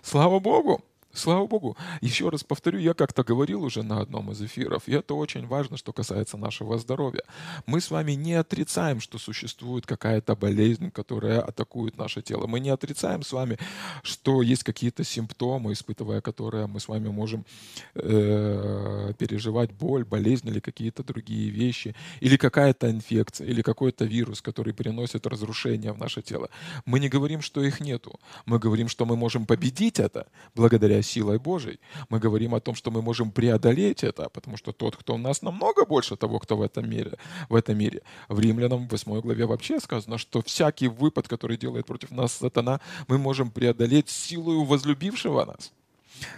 Слава 0.01 0.39
Богу! 0.39 0.84
Слава 1.15 1.46
Богу. 1.46 1.77
Еще 2.01 2.27
раз 2.29 2.43
повторю, 2.43 2.79
я 2.79 2.96
как-то 2.96 3.24
говорил 3.24 3.63
уже 3.63 3.84
на 3.84 4.00
одном 4.00 4.32
из 4.32 4.41
эфиров, 4.41 4.88
и 4.88 4.93
это 4.93 5.13
очень 5.13 5.46
важно, 5.46 5.77
что 5.77 5.93
касается 5.93 6.38
нашего 6.38 6.79
здоровья. 6.79 7.22
Мы 7.67 7.82
с 7.82 7.91
вами 7.91 8.13
не 8.13 8.34
отрицаем, 8.34 9.00
что 9.00 9.20
существует 9.20 9.86
какая-то 9.86 10.36
болезнь, 10.36 10.89
которая 10.89 11.39
атакует 11.41 11.98
наше 11.98 12.24
тело. 12.24 12.48
Мы 12.48 12.60
не 12.60 12.72
отрицаем 12.72 13.22
с 13.22 13.32
вами, 13.32 13.60
что 14.01 14.41
есть 14.41 14.63
какие-то 14.63 15.03
симптомы, 15.03 15.74
испытывая 15.74 16.20
которые 16.20 16.65
мы 16.65 16.79
с 16.79 16.88
вами 16.88 17.10
можем 17.10 17.46
э, 17.93 19.13
переживать 19.15 19.72
боль, 19.72 20.05
болезнь 20.05 20.48
или 20.48 20.60
какие-то 20.60 21.03
другие 21.03 21.51
вещи, 21.51 21.96
или 22.22 22.38
какая-то 22.38 22.89
инфекция, 22.89 23.46
или 23.46 23.62
какой-то 23.62 24.05
вирус, 24.05 24.41
который 24.41 24.74
приносит 24.74 25.27
разрушение 25.27 25.93
в 25.93 26.00
наше 26.00 26.24
тело. 26.24 26.50
Мы 26.86 27.00
не 27.00 27.08
говорим, 27.08 27.43
что 27.43 27.63
их 27.63 27.82
нету. 27.82 28.20
Мы 28.48 28.58
говорим, 28.58 28.88
что 28.88 29.05
мы 29.05 29.15
можем 29.15 29.46
победить 29.46 30.00
это 30.00 30.25
благодаря 30.55 31.02
силой 31.03 31.39
Божией. 31.39 31.79
Мы 32.10 32.19
говорим 32.19 32.55
о 32.55 32.60
том, 32.60 32.75
что 32.75 32.91
мы 32.91 33.01
можем 33.01 33.31
преодолеть 33.31 34.03
это, 34.03 34.29
потому 34.29 34.57
что 34.57 34.72
тот, 34.72 34.95
кто 34.95 35.15
у 35.15 35.17
нас 35.17 35.41
намного 35.41 35.86
больше 35.86 36.15
того, 36.15 36.39
кто 36.39 36.57
в 36.57 36.62
этом 36.62 36.89
мире. 36.89 37.17
В, 37.50 37.55
этом 37.55 37.77
мире. 37.77 38.01
в 38.29 38.39
Римлянам 38.39 38.88
в 38.88 38.91
8 38.91 39.22
главе 39.22 39.45
вообще 39.45 39.79
сказано, 39.79 40.17
что 40.17 40.41
всякий 40.41 40.88
выпад, 40.88 41.27
который 41.27 41.57
делает 41.57 41.86
против 41.86 42.12
нас 42.12 42.33
сатана, 42.33 42.79
мы 43.07 43.17
можем 43.17 43.51
преодолеть 43.51 44.10
силою 44.10 44.63
возлюбившего 44.63 45.45
нас. 45.45 45.72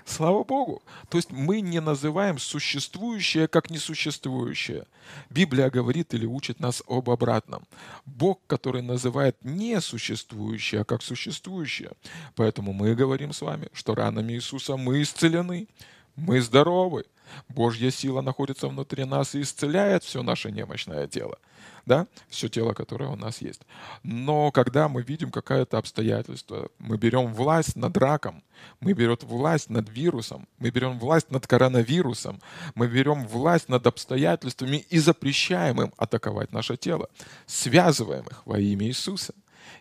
Слава 0.05 0.44
Богу. 0.44 0.82
То 1.10 1.17
есть 1.17 1.32
мы 1.32 1.62
не 1.62 1.79
называем 1.82 2.39
существующее 2.39 3.48
как 3.48 3.70
несуществующее. 3.70 4.86
Библия 5.29 5.70
говорит 5.70 6.13
или 6.13 6.25
учит 6.25 6.60
нас 6.60 6.84
об 6.88 7.10
обратном. 7.10 7.63
Бог, 8.05 8.39
который 8.48 8.82
называет 8.82 9.38
несуществующее 9.44 10.84
как 10.84 11.01
существующее. 11.01 11.91
Поэтому 12.36 12.74
мы 12.74 12.96
говорим 12.96 13.34
с 13.34 13.41
вами, 13.41 13.70
что 13.74 13.96
ранами 13.96 14.34
Иисуса 14.34 14.77
мы 14.77 15.01
исцелены, 15.01 15.67
мы 16.15 16.41
здоровы. 16.41 17.05
Божья 17.50 17.91
сила 17.91 18.22
находится 18.22 18.67
внутри 18.67 19.03
нас 19.03 19.36
и 19.36 19.41
исцеляет 19.41 20.03
все 20.03 20.22
наше 20.24 20.51
немощное 20.51 21.08
тело 21.08 21.38
да, 21.85 22.07
все 22.29 22.47
тело, 22.47 22.73
которое 22.73 23.09
у 23.09 23.15
нас 23.15 23.41
есть. 23.41 23.61
Но 24.03 24.51
когда 24.51 24.89
мы 24.89 25.01
видим 25.01 25.31
какое-то 25.31 25.77
обстоятельство, 25.77 26.69
мы 26.79 26.97
берем 26.97 27.33
власть 27.33 27.75
над 27.75 27.95
раком, 27.97 28.43
мы 28.79 28.93
берем 28.93 29.17
власть 29.21 29.69
над 29.69 29.89
вирусом, 29.89 30.47
мы 30.57 30.69
берем 30.69 30.99
власть 30.99 31.31
над 31.31 31.45
коронавирусом, 31.47 32.41
мы 32.73 32.87
берем 32.87 33.27
власть 33.27 33.69
над 33.69 33.85
обстоятельствами 33.85 34.85
и 34.89 35.00
запрещаем 35.00 35.81
им 35.81 35.93
атаковать 35.98 36.51
наше 36.51 36.77
тело, 36.77 37.09
связываем 37.45 38.25
их 38.25 38.45
во 38.45 38.59
имя 38.59 38.87
Иисуса. 38.87 39.33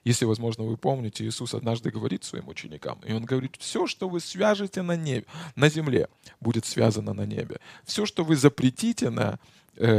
Если, 0.02 0.24
возможно, 0.24 0.64
вы 0.64 0.76
помните, 0.76 1.24
Иисус 1.24 1.54
однажды 1.54 1.90
говорит 1.90 2.24
своим 2.24 2.48
ученикам, 2.48 3.00
и 3.06 3.12
Он 3.12 3.24
говорит, 3.24 3.56
все, 3.58 3.86
что 3.86 4.08
вы 4.08 4.20
свяжете 4.20 4.82
на, 4.82 4.96
небе, 4.96 5.26
на 5.56 5.68
земле, 5.68 6.08
будет 6.40 6.66
связано 6.66 7.14
на 7.14 7.24
небе. 7.26 7.58
Все, 7.84 8.04
что 8.04 8.24
вы 8.24 8.36
запретите 8.36 9.10
на 9.10 9.38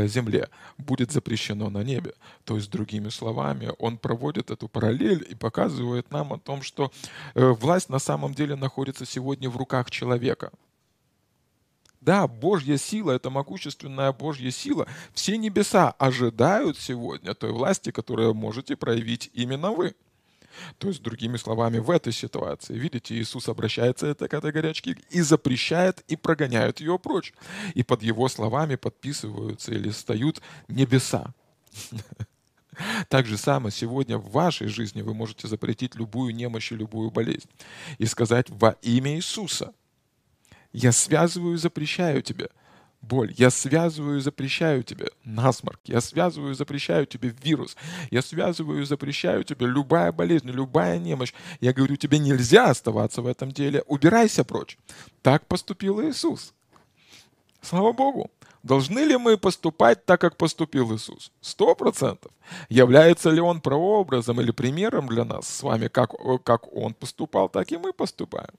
земле 0.08 0.50
будет 0.78 1.12
запрещено 1.12 1.70
на 1.70 1.84
небе. 1.84 2.14
То 2.44 2.56
есть, 2.56 2.72
другими 2.72 3.10
словами, 3.10 3.72
он 3.80 3.98
проводит 3.98 4.52
эту 4.52 4.68
параллель 4.68 5.26
и 5.30 5.36
показывает 5.36 6.12
нам 6.12 6.34
о 6.34 6.40
том, 6.40 6.62
что 6.62 6.92
э, 7.34 7.46
власть 7.52 7.90
на 7.90 8.00
самом 8.00 8.34
деле 8.34 8.56
находится 8.56 9.06
сегодня 9.06 9.50
в 9.50 9.58
руках 9.58 9.92
человека. 9.92 10.52
Да, 12.06 12.28
Божья 12.28 12.78
сила, 12.78 13.14
это 13.14 13.32
могущественная 13.32 14.12
Божья 14.12 14.52
сила. 14.52 14.88
Все 15.16 15.38
небеса 15.38 15.90
ожидают 15.98 16.78
сегодня 16.78 17.34
той 17.34 17.52
власти, 17.52 17.90
которую 17.90 18.36
можете 18.36 18.76
проявить 18.76 19.32
именно 19.34 19.72
вы. 19.72 19.96
То 20.78 20.88
есть, 20.88 21.02
другими 21.02 21.38
словами, 21.38 21.80
в 21.80 21.90
этой 21.90 22.14
ситуации, 22.14 22.78
видите, 22.78 23.16
Иисус 23.16 23.50
обращается 23.50 24.14
к 24.14 24.34
этой 24.34 24.52
горячке 24.52 24.98
и 25.10 25.22
запрещает 25.22 26.04
и 26.08 26.16
прогоняет 26.16 26.80
ее 26.80 27.00
прочь. 27.00 27.34
И 27.74 27.84
под 27.84 28.04
его 28.04 28.28
словами 28.28 28.76
подписываются 28.76 29.72
или 29.72 29.90
встают 29.90 30.42
небеса. 30.68 31.34
Так 33.08 33.26
же 33.26 33.38
самое 33.38 33.72
сегодня 33.72 34.18
в 34.18 34.32
вашей 34.32 34.68
жизни 34.68 35.02
вы 35.02 35.14
можете 35.14 35.48
запретить 35.48 35.96
любую 35.96 36.36
немощь 36.36 36.74
и 36.74 36.76
любую 36.76 37.10
болезнь 37.10 37.50
и 38.00 38.06
сказать 38.06 38.50
во 38.50 38.72
имя 38.82 39.16
Иисуса, 39.16 39.74
я 40.74 40.92
связываю 40.92 41.54
и 41.54 41.58
запрещаю 41.58 42.22
тебе– 42.22 42.50
боль. 43.08 43.34
Я 43.38 43.50
связываю 43.50 44.18
и 44.18 44.22
запрещаю 44.22 44.84
тебе 44.84 45.10
насморк. 45.24 45.80
Я 45.86 46.02
связываю 46.02 46.52
и 46.52 46.56
запрещаю 46.56 47.06
тебе 47.06 47.34
вирус. 47.44 47.76
Я 48.12 48.22
связываю 48.22 48.82
и 48.82 48.86
запрещаю 48.86 49.44
тебе 49.44 49.68
любая 49.68 50.12
болезнь, 50.12 50.50
любая 50.50 51.00
немощь. 51.00 51.34
Я 51.62 51.74
говорю, 51.74 51.96
тебе 51.96 52.20
нельзя 52.20 52.70
оставаться 52.70 53.22
в 53.22 53.28
этом 53.28 53.52
деле. 53.52 53.84
Убирайся 53.88 54.44
прочь. 54.44 54.78
Так 55.22 55.46
поступил 55.48 56.02
Иисус. 56.02 56.54
Слава 57.62 57.94
Богу. 57.94 58.30
Должны 58.64 59.00
ли 59.00 59.16
мы 59.16 59.38
поступать 59.38 60.06
так, 60.06 60.22
как 60.22 60.38
поступил 60.38 60.96
Иисус? 60.96 61.32
Сто 61.40 61.76
процентов. 61.76 62.32
Является 62.68 63.30
ли 63.30 63.40
Он 63.40 63.62
прообразом 63.62 64.42
или 64.42 64.52
примером 64.52 65.08
для 65.08 65.24
нас 65.24 65.48
с 65.48 65.64
вами, 65.64 65.88
как, 65.88 66.14
как 66.44 66.74
Он 66.74 66.96
поступал, 66.96 67.48
так 67.48 67.72
и 67.72 67.78
мы 67.78 67.94
поступаем. 67.94 68.56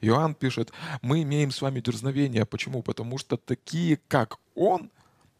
Иоанн 0.00 0.34
пишет, 0.34 0.72
мы 1.02 1.22
имеем 1.22 1.50
с 1.50 1.60
вами 1.62 1.80
дерзновение. 1.80 2.44
Почему? 2.44 2.82
Потому 2.82 3.18
что 3.18 3.36
такие, 3.36 3.98
как 4.08 4.38
Он, 4.54 4.90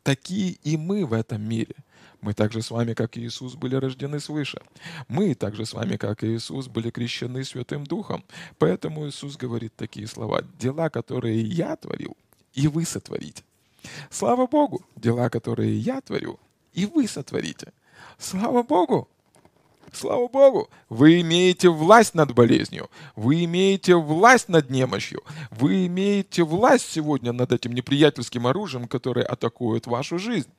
такие 0.03 0.53
и 0.63 0.77
мы 0.77 1.05
в 1.05 1.13
этом 1.13 1.43
мире. 1.43 1.75
Мы 2.21 2.35
также 2.35 2.63
с 2.63 2.71
вами, 2.71 2.95
как 2.95 3.17
Иисус, 3.19 3.55
были 3.55 3.77
рождены 3.77 4.21
свыше. 4.21 4.61
Мы 5.09 5.35
также 5.35 5.65
с 5.67 5.75
вами, 5.75 5.97
как 5.97 6.25
Иисус, 6.25 6.67
были 6.67 6.91
крещены 6.91 7.45
Святым 7.45 7.85
Духом. 7.85 8.25
Поэтому 8.59 9.07
Иисус 9.07 9.37
говорит 9.37 9.77
такие 9.77 10.07
слова. 10.07 10.43
«Дела, 10.59 10.89
которые 10.89 11.43
я 11.43 11.77
творил, 11.77 12.17
и 12.55 12.69
вы 12.69 12.85
сотворите». 12.85 13.45
Слава 14.11 14.47
Богу, 14.47 14.85
дела, 14.97 15.29
которые 15.29 15.79
я 15.79 16.01
творю, 16.01 16.39
и 16.73 16.87
вы 16.87 17.07
сотворите. 17.07 17.73
Слава 18.19 18.63
Богу, 18.63 19.09
Слава 19.97 20.29
Богу, 20.29 20.69
вы 20.91 21.23
имеете 21.23 21.71
власть 21.71 22.15
над 22.15 22.35
болезнью, 22.35 22.91
вы 23.15 23.45
имеете 23.45 23.95
власть 23.95 24.51
над 24.51 24.69
немощью, 24.69 25.23
вы 25.51 25.87
имеете 25.87 26.43
власть 26.45 26.93
сегодня 26.93 27.33
над 27.33 27.51
этим 27.51 27.73
неприятельским 27.73 28.47
оружием, 28.47 28.89
которое 28.89 29.25
атакует 29.25 29.87
вашу 29.87 30.19
жизнь. 30.19 30.51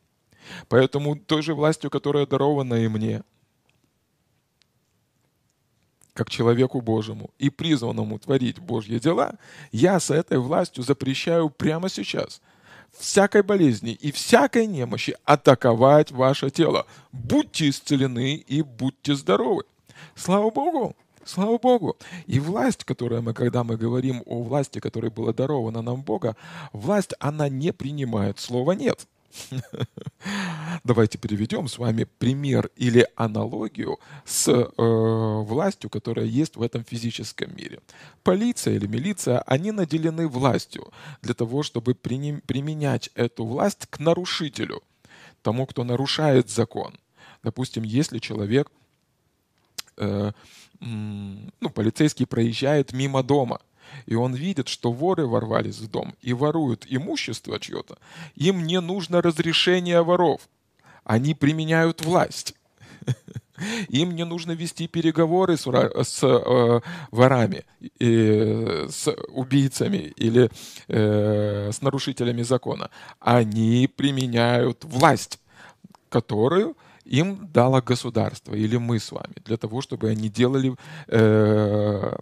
Поэтому 0.70 1.16
той 1.16 1.44
же 1.44 1.54
властью, 1.54 1.92
которая 1.92 2.26
дарована 2.26 2.74
и 2.76 2.88
мне, 2.88 3.22
как 6.14 6.32
человеку 6.32 6.82
Божьему 6.82 7.30
и 7.38 7.52
призванному 7.52 8.18
творить 8.18 8.58
Божьи 8.58 8.98
дела, 8.98 9.34
я 9.72 10.00
с 10.00 10.10
этой 10.10 10.40
властью 10.40 10.84
запрещаю 10.84 11.52
прямо 11.52 11.90
сейчас– 11.90 12.42
всякой 12.98 13.44
болезни 13.44 13.92
и 13.92 14.12
всякой 14.12 14.68
немощи 14.68 15.16
атаковать 15.26 16.12
ваше 16.12 16.50
тело. 16.50 16.86
Будьте 17.12 17.70
исцелены 17.70 18.36
и 18.36 18.62
будьте 18.62 19.16
здоровы. 19.16 19.64
Слава 20.16 20.50
Богу! 20.50 20.96
Слава 21.28 21.58
Богу. 21.58 21.98
И 22.26 22.40
власть, 22.40 22.86
которая 22.86 23.20
мы, 23.20 23.34
когда 23.34 23.66
мы 23.66 23.76
говорим 23.76 24.24
о 24.26 24.44
власти, 24.44 24.80
которая 24.80 25.12
была 25.12 25.34
дарована 25.34 25.82
нам 25.82 26.02
Бога, 26.02 26.38
власть, 26.72 27.14
она 27.20 27.50
не 27.50 27.74
принимает 27.74 28.40
слова 28.40 28.72
«нет». 28.72 29.06
Давайте 30.84 31.18
приведем 31.18 31.68
с 31.68 31.78
вами 31.78 32.06
пример 32.18 32.70
или 32.76 33.08
аналогию 33.16 34.00
с 34.26 34.48
э, 34.48 34.68
властью, 34.78 35.90
которая 35.90 36.26
есть 36.26 36.56
в 36.56 36.62
этом 36.62 36.84
физическом 36.84 37.56
мире. 37.56 37.80
Полиция 38.24 38.76
или 38.76 38.88
милиция, 38.88 39.40
они 39.42 39.72
наделены 39.72 40.28
властью 40.28 40.92
для 41.22 41.34
того, 41.34 41.64
чтобы 41.64 41.96
применять 41.96 43.10
эту 43.16 43.46
власть 43.46 43.88
к 43.90 44.00
нарушителю, 44.00 44.82
тому, 45.42 45.66
кто 45.66 45.84
нарушает 45.84 46.50
закон. 46.50 46.94
Допустим, 47.44 47.84
если 47.84 48.20
человек, 48.20 48.72
э, 49.98 50.32
ну, 50.80 51.70
полицейский 51.74 52.26
проезжает 52.26 52.94
мимо 52.94 53.24
дома, 53.24 53.62
и 54.06 54.16
он 54.16 54.34
видит, 54.34 54.68
что 54.68 54.92
воры 54.92 55.26
ворвались 55.28 55.80
в 55.80 55.90
дом 55.90 56.16
и 56.22 56.34
воруют 56.34 56.86
имущество 56.90 57.60
чье-то, 57.60 57.98
им 58.36 58.66
не 58.66 58.82
нужно 58.82 59.22
разрешение 59.22 60.04
воров. 60.04 60.42
Они 61.04 61.34
применяют 61.34 62.04
власть. 62.04 62.56
Им 63.90 64.12
не 64.12 64.26
нужно 64.26 64.52
вести 64.52 64.88
переговоры 64.88 65.58
с, 65.58 65.66
с 65.66 66.24
э, 66.24 66.82
ворами, 67.12 67.66
э, 68.00 68.88
с 68.90 69.08
убийцами 69.30 70.14
или 70.16 70.52
э, 70.88 71.72
с 71.72 71.82
нарушителями 71.82 72.44
закона. 72.44 72.92
Они 73.20 73.90
применяют 73.96 74.84
власть, 74.84 75.40
которую 76.10 76.76
им 77.06 77.50
дало 77.54 77.82
государство 77.82 78.54
или 78.54 78.78
мы 78.78 79.00
с 79.00 79.12
вами, 79.12 79.36
для 79.46 79.58
того, 79.58 79.82
чтобы 79.82 80.10
они 80.10 80.30
делали 80.30 80.76
э, 81.08 82.18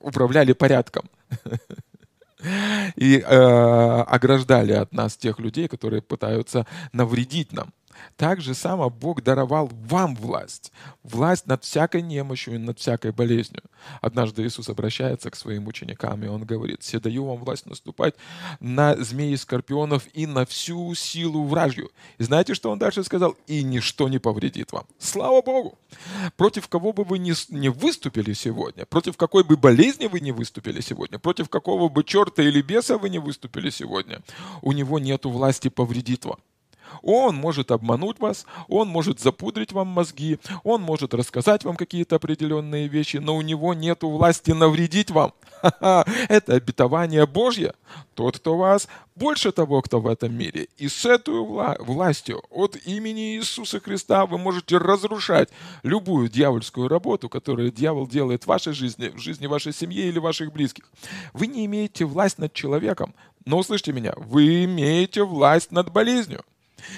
управляли 0.00 0.52
порядком 0.52 1.08
и 2.96 3.18
э, 3.18 4.02
ограждали 4.02 4.72
от 4.72 4.92
нас 4.92 5.16
тех 5.16 5.38
людей, 5.38 5.68
которые 5.68 6.02
пытаются 6.02 6.66
навредить 6.92 7.52
нам. 7.52 7.72
Так 8.16 8.40
же 8.40 8.54
само 8.54 8.90
Бог 8.90 9.22
даровал 9.22 9.70
вам 9.72 10.16
власть. 10.16 10.72
Власть 11.02 11.46
над 11.46 11.64
всякой 11.64 12.02
немощью 12.02 12.54
и 12.54 12.58
над 12.58 12.78
всякой 12.78 13.12
болезнью. 13.12 13.62
Однажды 14.00 14.46
Иисус 14.46 14.68
обращается 14.68 15.30
к 15.30 15.36
своим 15.36 15.66
ученикам, 15.66 16.22
и 16.24 16.28
Он 16.28 16.44
говорит, 16.44 16.82
«Все 16.82 16.98
даю 17.00 17.26
вам 17.26 17.38
власть 17.38 17.66
наступать 17.66 18.14
на 18.60 18.96
змеи 18.96 19.34
скорпионов 19.36 20.06
и 20.14 20.26
на 20.26 20.46
всю 20.46 20.94
силу 20.94 21.44
вражью». 21.44 21.90
И 22.18 22.24
знаете, 22.24 22.54
что 22.54 22.70
Он 22.70 22.78
дальше 22.78 23.04
сказал? 23.04 23.36
«И 23.46 23.62
ничто 23.62 24.08
не 24.08 24.18
повредит 24.18 24.72
вам». 24.72 24.86
Слава 24.98 25.42
Богу! 25.42 25.78
Против 26.36 26.68
кого 26.68 26.92
бы 26.92 27.04
вы 27.04 27.18
не 27.18 27.68
выступили 27.68 28.32
сегодня, 28.32 28.86
против 28.86 29.16
какой 29.16 29.44
бы 29.44 29.56
болезни 29.56 30.06
вы 30.06 30.20
не 30.20 30.32
выступили 30.32 30.80
сегодня, 30.80 31.18
против 31.18 31.48
какого 31.48 31.88
бы 31.88 32.04
черта 32.04 32.42
или 32.42 32.62
беса 32.62 32.98
вы 32.98 33.08
не 33.08 33.18
выступили 33.18 33.70
сегодня, 33.70 34.22
у 34.62 34.72
него 34.72 34.98
нет 34.98 35.24
власти 35.24 35.68
повредить 35.68 36.24
вам. 36.24 36.38
Он 37.02 37.36
может 37.36 37.70
обмануть 37.70 38.18
вас, 38.18 38.46
он 38.68 38.88
может 38.88 39.20
запудрить 39.20 39.72
вам 39.72 39.88
мозги, 39.88 40.38
он 40.64 40.82
может 40.82 41.14
рассказать 41.14 41.64
вам 41.64 41.76
какие-то 41.76 42.16
определенные 42.16 42.88
вещи, 42.88 43.18
но 43.18 43.36
у 43.36 43.42
него 43.42 43.74
нет 43.74 44.02
власти 44.02 44.52
навредить 44.52 45.10
вам. 45.10 45.32
Это 45.62 46.54
обетование 46.54 47.26
Божье. 47.26 47.74
Тот, 48.14 48.38
кто 48.38 48.56
вас, 48.56 48.88
больше 49.14 49.52
того, 49.52 49.82
кто 49.82 50.00
в 50.00 50.06
этом 50.06 50.34
мире. 50.34 50.68
И 50.76 50.88
с 50.88 51.04
этой 51.04 51.34
вла- 51.34 51.82
властью 51.82 52.42
от 52.50 52.76
имени 52.86 53.36
Иисуса 53.36 53.80
Христа 53.80 54.26
вы 54.26 54.38
можете 54.38 54.78
разрушать 54.78 55.48
любую 55.82 56.28
дьявольскую 56.28 56.88
работу, 56.88 57.28
которую 57.28 57.70
дьявол 57.72 58.06
делает 58.06 58.44
в 58.44 58.46
вашей 58.46 58.72
жизни, 58.72 59.08
в 59.08 59.18
жизни 59.18 59.46
вашей 59.46 59.72
семьи 59.72 60.04
или 60.06 60.18
ваших 60.18 60.52
близких. 60.52 60.90
Вы 61.32 61.46
не 61.46 61.64
имеете 61.66 62.04
власть 62.04 62.38
над 62.38 62.52
человеком, 62.52 63.14
но 63.44 63.58
услышьте 63.58 63.92
меня, 63.92 64.12
вы 64.16 64.64
имеете 64.64 65.24
власть 65.24 65.72
над 65.72 65.90
болезнью. 65.90 66.44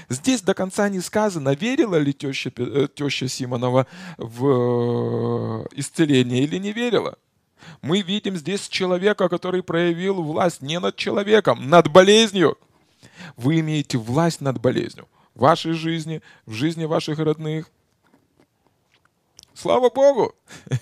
Здесь 0.08 0.42
до 0.42 0.54
конца 0.54 0.88
не 0.88 1.00
сказано, 1.00 1.54
верила 1.54 1.96
ли 1.96 2.12
теща, 2.12 2.52
э, 2.56 2.88
теща 2.94 3.28
Симонова 3.28 3.86
в 4.16 4.46
э, 4.46 5.66
исцеление 5.76 6.44
или 6.44 6.58
не 6.58 6.72
верила. 6.72 7.16
Мы 7.82 8.02
видим 8.02 8.36
здесь 8.36 8.68
человека, 8.68 9.28
который 9.28 9.62
проявил 9.62 10.22
власть 10.22 10.62
не 10.62 10.78
над 10.78 10.96
человеком, 10.96 11.68
над 11.68 11.90
болезнью. 11.90 12.56
Вы 13.36 13.60
имеете 13.60 13.98
власть 13.98 14.40
над 14.40 14.60
болезнью 14.60 15.08
в 15.34 15.40
вашей 15.40 15.72
жизни, 15.72 16.22
в 16.46 16.52
жизни 16.52 16.84
ваших 16.84 17.18
родных. 17.18 17.70
Слава 19.54 19.90
Богу! 19.90 20.34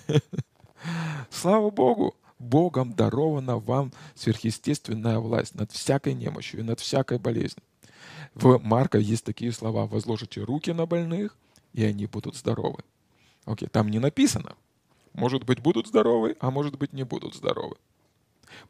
Слава 1.30 1.70
Богу! 1.70 2.14
Богом 2.38 2.92
дарована 2.92 3.58
вам 3.58 3.92
сверхъестественная 4.14 5.18
власть 5.18 5.54
над 5.54 5.72
всякой 5.72 6.14
немощью 6.14 6.60
и 6.60 6.62
над 6.62 6.80
всякой 6.80 7.18
болезнью. 7.18 7.62
В 8.36 8.58
Марка 8.62 8.98
есть 8.98 9.24
такие 9.24 9.50
слова 9.50 9.86
«возложите 9.86 10.42
руки 10.42 10.70
на 10.70 10.84
больных, 10.84 11.34
и 11.72 11.82
они 11.84 12.04
будут 12.04 12.36
здоровы». 12.36 12.84
Окей, 13.46 13.66
там 13.66 13.88
не 13.88 13.98
написано. 13.98 14.56
Может 15.14 15.44
быть, 15.44 15.60
будут 15.60 15.86
здоровы, 15.86 16.36
а 16.38 16.50
может 16.50 16.76
быть, 16.76 16.92
не 16.92 17.04
будут 17.04 17.34
здоровы. 17.34 17.76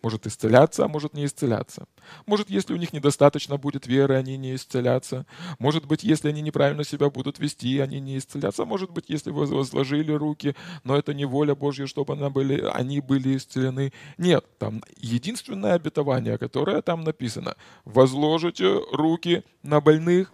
Может 0.02 0.26
исцеляться, 0.26 0.84
а 0.84 0.88
может 0.88 1.14
не 1.14 1.24
исцеляться. 1.24 1.86
Может, 2.26 2.50
если 2.50 2.74
у 2.74 2.76
них 2.76 2.92
недостаточно 2.92 3.56
будет 3.56 3.86
веры, 3.86 4.16
они 4.16 4.36
не 4.36 4.54
исцелятся. 4.54 5.26
Может 5.58 5.86
быть, 5.86 6.04
если 6.04 6.28
они 6.28 6.42
неправильно 6.42 6.84
себя 6.84 7.10
будут 7.10 7.38
вести, 7.38 7.78
они 7.80 8.00
не 8.00 8.18
исцелятся. 8.18 8.64
Может 8.64 8.90
быть, 8.90 9.04
если 9.08 9.30
вы 9.30 9.46
возложили 9.46 10.12
руки, 10.12 10.54
но 10.84 10.96
это 10.96 11.14
не 11.14 11.24
воля 11.24 11.54
Божья, 11.54 11.86
чтобы 11.86 12.14
она 12.14 12.30
были, 12.30 12.60
они 12.74 13.00
были 13.00 13.36
исцелены. 13.36 13.92
Нет, 14.18 14.44
там 14.58 14.82
единственное 14.96 15.74
обетование, 15.74 16.38
которое 16.38 16.82
там 16.82 17.04
написано. 17.04 17.56
Возложите 17.84 18.80
руки 18.92 19.44
на 19.62 19.80
больных, 19.80 20.32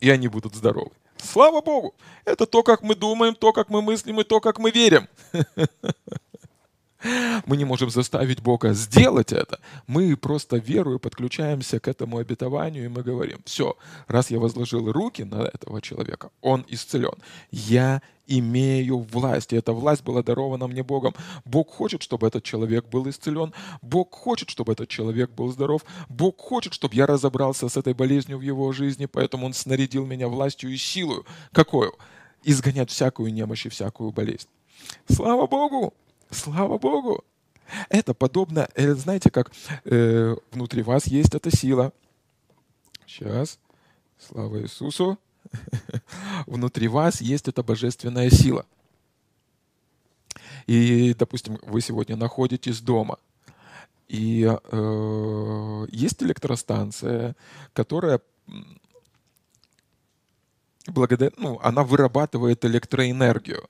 и 0.00 0.10
они 0.10 0.28
будут 0.28 0.54
здоровы. 0.54 0.92
Слава 1.22 1.60
Богу! 1.60 1.94
Это 2.24 2.46
то, 2.46 2.62
как 2.62 2.82
мы 2.82 2.94
думаем, 2.94 3.34
то, 3.34 3.52
как 3.52 3.68
мы 3.68 3.82
мыслим 3.82 4.20
и 4.20 4.24
то, 4.24 4.40
как 4.40 4.58
мы 4.58 4.70
верим. 4.70 5.08
Мы 7.46 7.56
не 7.56 7.64
можем 7.64 7.90
заставить 7.90 8.42
Бога 8.42 8.74
сделать 8.74 9.32
это. 9.32 9.60
Мы 9.86 10.16
просто 10.16 10.56
верою 10.56 10.98
подключаемся 10.98 11.80
к 11.80 11.88
этому 11.88 12.18
обетованию, 12.18 12.84
и 12.84 12.88
мы 12.88 13.02
говорим, 13.02 13.40
все, 13.44 13.76
раз 14.06 14.30
я 14.30 14.38
возложил 14.38 14.92
руки 14.92 15.24
на 15.24 15.42
этого 15.42 15.80
человека, 15.80 16.30
он 16.40 16.64
исцелен. 16.68 17.14
Я 17.50 18.02
имею 18.26 18.98
власть, 18.98 19.52
и 19.52 19.56
эта 19.56 19.72
власть 19.72 20.04
была 20.04 20.22
дарована 20.22 20.68
мне 20.68 20.82
Богом. 20.82 21.14
Бог 21.44 21.70
хочет, 21.70 22.02
чтобы 22.02 22.26
этот 22.28 22.44
человек 22.44 22.86
был 22.86 23.08
исцелен. 23.08 23.52
Бог 23.82 24.14
хочет, 24.14 24.50
чтобы 24.50 24.72
этот 24.72 24.88
человек 24.88 25.30
был 25.30 25.50
здоров. 25.50 25.84
Бог 26.08 26.38
хочет, 26.38 26.72
чтобы 26.72 26.94
я 26.94 27.06
разобрался 27.06 27.68
с 27.68 27.76
этой 27.76 27.92
болезнью 27.92 28.38
в 28.38 28.42
его 28.42 28.70
жизни, 28.72 29.06
поэтому 29.06 29.46
Он 29.46 29.52
снарядил 29.52 30.06
меня 30.06 30.28
властью 30.28 30.70
и 30.70 30.76
силою. 30.76 31.26
Какую? 31.52 31.92
Изгонять 32.44 32.90
всякую 32.90 33.32
немощь 33.32 33.66
и 33.66 33.68
всякую 33.68 34.12
болезнь. 34.12 34.48
Слава 35.08 35.46
Богу! 35.46 35.92
Слава 36.30 36.78
Богу! 36.78 37.24
Это 37.88 38.14
подобно, 38.14 38.68
э, 38.74 38.94
знаете, 38.94 39.30
как 39.30 39.52
э, 39.84 40.36
внутри 40.50 40.82
вас 40.82 41.06
есть 41.06 41.34
эта 41.34 41.54
сила. 41.54 41.92
Сейчас. 43.06 43.58
Слава 44.18 44.62
Иисусу. 44.62 45.18
Внутри 46.46 46.88
вас 46.88 47.20
есть 47.20 47.48
эта 47.48 47.62
божественная 47.62 48.30
сила. 48.30 48.66
И, 50.66 51.14
допустим, 51.14 51.58
вы 51.62 51.80
сегодня 51.80 52.16
находитесь 52.16 52.80
дома, 52.80 53.18
и 54.08 54.44
э, 54.44 55.86
есть 55.90 56.22
электростанция, 56.22 57.34
которая 57.72 58.20
благодаря, 60.89 61.31
ну, 61.37 61.59
она 61.63 61.83
вырабатывает 61.83 62.65
электроэнергию 62.65 63.67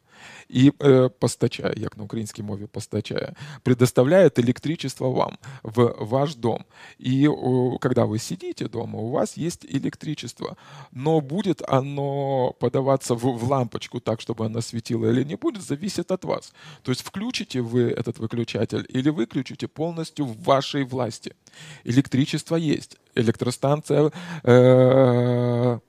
і 0.50 0.72
е, 0.84 1.10
постачає, 1.10 1.74
як 1.78 1.98
на 1.98 2.04
українській 2.04 2.44
мові 2.44 2.66
постачає, 2.72 3.34
предоставляет 3.64 4.40
электричество 4.40 5.12
вам 5.12 5.38
в 5.64 5.96
ваш 6.00 6.36
дом. 6.36 6.66
И 7.00 7.28
о, 7.28 7.78
когда 7.80 8.06
вы 8.06 8.20
сидите 8.20 8.68
дома, 8.68 9.00
у 9.00 9.10
вас 9.10 9.38
есть 9.38 9.66
электричество, 9.66 10.56
но 10.92 11.22
будет 11.22 11.62
оно 11.68 12.54
подаваться 12.60 13.16
в, 13.16 13.38
в 13.38 13.44
лампочку 13.44 14.00
так, 14.00 14.22
чтобы 14.22 14.46
она 14.46 14.62
светила 14.62 15.10
или 15.10 15.24
не 15.24 15.36
будет, 15.36 15.64
зависит 15.64 16.12
от 16.12 16.26
вас. 16.26 16.54
То 16.84 16.92
есть 16.92 17.02
включите 17.02 17.62
вы 17.62 17.82
этот 17.92 18.20
выключатель 18.20 18.86
или 18.98 19.10
выключите 19.10 19.68
полностью 19.68 20.26
в 20.26 20.44
вашей 20.44 20.84
власти. 20.84 21.34
Электричество 21.84 22.56
есть, 22.56 22.98
электростанция 23.16 24.12
э, 24.44 25.80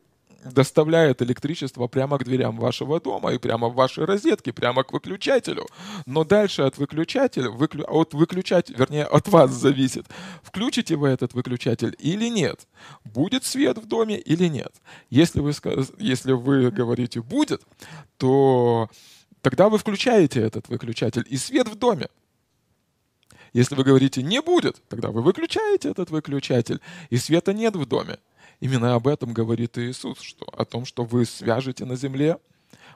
доставляет 0.43 1.21
электричество 1.21 1.88
прямо 1.88 2.17
к 2.17 2.23
дверям 2.23 2.58
вашего 2.58 2.99
дома 2.99 3.34
и 3.34 3.38
прямо 3.38 3.69
в 3.69 3.75
ваши 3.75 4.06
розетки, 4.06 4.51
прямо 4.51 4.84
к 4.84 4.91
выключателю. 4.91 5.67
Но 6.06 6.23
дальше 6.23 6.63
от 6.63 6.77
выключателя, 6.77 7.49
выклю, 7.49 7.86
от 7.88 8.13
выключателя, 8.13 8.77
вернее, 8.77 9.06
от 9.06 9.27
вас 9.27 9.51
зависит, 9.51 10.06
включите 10.43 10.95
вы 10.95 11.10
этот 11.10 11.34
выключатель 11.34 11.95
или 11.99 12.30
нет. 12.30 12.67
Будет 13.04 13.45
свет 13.45 13.77
в 13.77 13.86
доме 13.86 14.17
или 14.17 14.47
нет. 14.47 14.73
Если 15.10 15.39
вы, 15.39 15.54
если 15.97 16.32
вы 16.32 16.71
говорите 16.71 17.21
«будет», 17.21 17.62
то 18.17 18.89
тогда 19.41 19.69
вы 19.69 19.77
включаете 19.77 20.41
этот 20.41 20.69
выключатель, 20.69 21.25
и 21.27 21.38
свет 21.38 21.67
в 21.67 21.75
доме. 21.75 22.08
Если 23.54 23.75
вы 23.75 23.84
говорите 23.84 24.23
«не 24.23 24.41
будет», 24.41 24.82
тогда 24.88 25.12
вы 25.12 25.21
выключаете 25.21 25.89
этот 25.89 26.10
выключатель, 26.10 26.80
и 27.10 27.17
света 27.17 27.54
нет 27.54 27.75
в 27.75 27.86
доме. 27.86 28.17
Именно 28.62 28.95
об 28.95 29.08
этом 29.08 29.34
говорит 29.34 29.78
Иисус, 29.78 30.21
что, 30.21 30.45
о 30.45 30.63
том, 30.63 30.86
что 30.86 31.04
вы 31.04 31.26
свяжете 31.26 31.84
на 31.84 31.97
земле– 31.97 32.38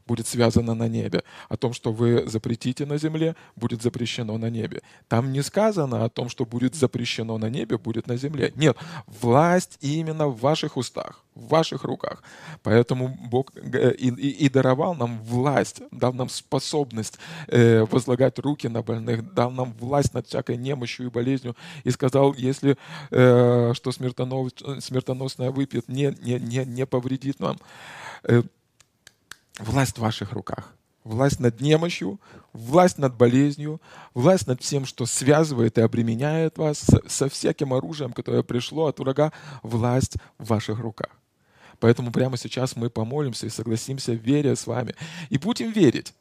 будет 0.07 0.27
связано 0.27 0.75
на 0.75 0.87
небе. 0.87 1.23
О 1.49 1.57
том, 1.57 1.73
что 1.73 1.91
вы 1.91 2.27
запретите 2.27 2.85
на 2.85 2.97
земле, 2.97 3.35
будет 3.55 3.81
запрещено 3.81 4.37
на 4.37 4.49
небе. 4.49 4.81
Там 5.07 5.31
не 5.31 5.41
сказано 5.41 6.05
о 6.05 6.09
том, 6.09 6.29
что 6.29 6.45
будет 6.45 6.75
запрещено 6.75 7.37
на 7.37 7.49
небе, 7.49 7.77
будет 7.77 8.07
на 8.07 8.17
земле. 8.17 8.53
Нет, 8.55 8.77
власть 9.07 9.77
именно 9.81 10.27
в 10.27 10.39
ваших 10.39 10.77
устах, 10.77 11.23
в 11.33 11.47
ваших 11.47 11.83
руках. 11.83 12.23
Поэтому 12.63 13.17
Бог 13.29 13.51
э, 13.55 13.93
и, 13.95 14.09
и, 14.09 14.45
и 14.45 14.49
даровал 14.49 14.95
нам 14.95 15.19
власть, 15.23 15.81
дал 15.91 16.13
нам 16.13 16.29
способность 16.29 17.17
э, 17.47 17.83
возлагать 17.85 18.39
руки 18.39 18.67
на 18.67 18.83
больных, 18.83 19.33
дал 19.33 19.51
нам 19.51 19.73
власть 19.79 20.13
над 20.13 20.27
всякой 20.27 20.57
немощью 20.57 21.07
и 21.07 21.09
болезнью. 21.09 21.55
И 21.83 21.91
сказал, 21.91 22.33
если 22.33 22.77
э, 23.11 23.73
что 23.73 23.91
смертонос, 23.91 24.53
смертоносное 24.79 25.51
выпьет, 25.51 25.87
не, 25.89 26.15
не, 26.21 26.39
не, 26.39 26.65
не 26.65 26.85
повредит 26.85 27.39
нам. 27.39 27.57
Власть 29.59 29.97
в 29.97 30.01
ваших 30.01 30.33
руках. 30.33 30.73
Власть 31.03 31.39
над 31.39 31.61
немощью, 31.61 32.19
власть 32.51 32.97
над 32.97 33.15
болезнью, 33.15 33.79
власть 34.15 34.47
над 34.47 34.61
всем, 34.61 34.85
что 34.85 35.05
связывает 35.05 35.77
и 35.77 35.81
обременяет 35.81 36.57
вас, 36.57 36.83
со 37.07 37.29
всяким 37.29 37.73
оружием, 37.73 38.11
которое 38.11 38.41
пришло 38.41 38.87
от 38.87 38.99
врага, 38.99 39.31
власть 39.61 40.17
в 40.39 40.47
ваших 40.47 40.79
руках. 40.79 41.11
Поэтому 41.79 42.11
прямо 42.11 42.37
сейчас 42.37 42.75
мы 42.75 42.89
помолимся 42.89 43.45
и 43.45 43.49
согласимся, 43.49 44.13
веря 44.13 44.55
с 44.55 44.65
вами. 44.65 44.95
И 45.29 45.37
будем 45.37 45.71
верить, 45.71 46.13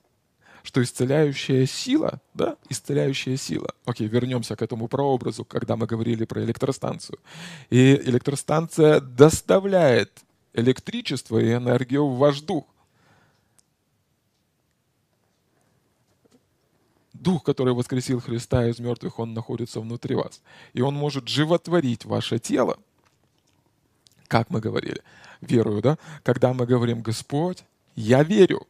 что 0.63 0.83
исцеляющая 0.83 1.67
сила, 1.67 2.21
да, 2.35 2.57
исцеляющая 2.69 3.37
сила. 3.37 3.73
Окей, 3.85 4.09
вернемся 4.09 4.57
к 4.57 4.63
этому 4.63 4.89
прообразу, 4.89 5.45
когда 5.45 5.77
мы 5.77 5.87
говорили 5.87 6.25
про 6.25 6.43
электростанцию. 6.43 7.19
И 7.71 7.95
электростанция 8.05 9.01
доставляет 9.01 10.25
электричество 10.53 11.39
и 11.39 11.55
энергию 11.55 12.07
в 12.07 12.19
ваш 12.19 12.41
дух. 12.41 12.65
Дух, 17.25 17.43
который 17.43 17.73
воскресил 17.73 18.21
Христа 18.21 18.69
из 18.69 18.79
мертвых, 18.79 19.19
Он 19.19 19.35
находится 19.35 19.81
внутри 19.81 20.15
вас. 20.15 20.43
И 20.75 20.83
Он 20.83 20.95
может 20.95 21.27
животворить 21.27 22.05
ваше 22.05 22.39
тело, 22.39 22.77
как 24.29 24.51
мы 24.51 24.61
говорили, 24.61 25.03
верую, 25.41 25.81
да? 25.81 25.99
Когда 26.23 26.53
мы 26.53 26.67
говорим, 26.67 27.01
Господь, 27.01 27.65
я 27.97 28.23
верю, 28.23 28.67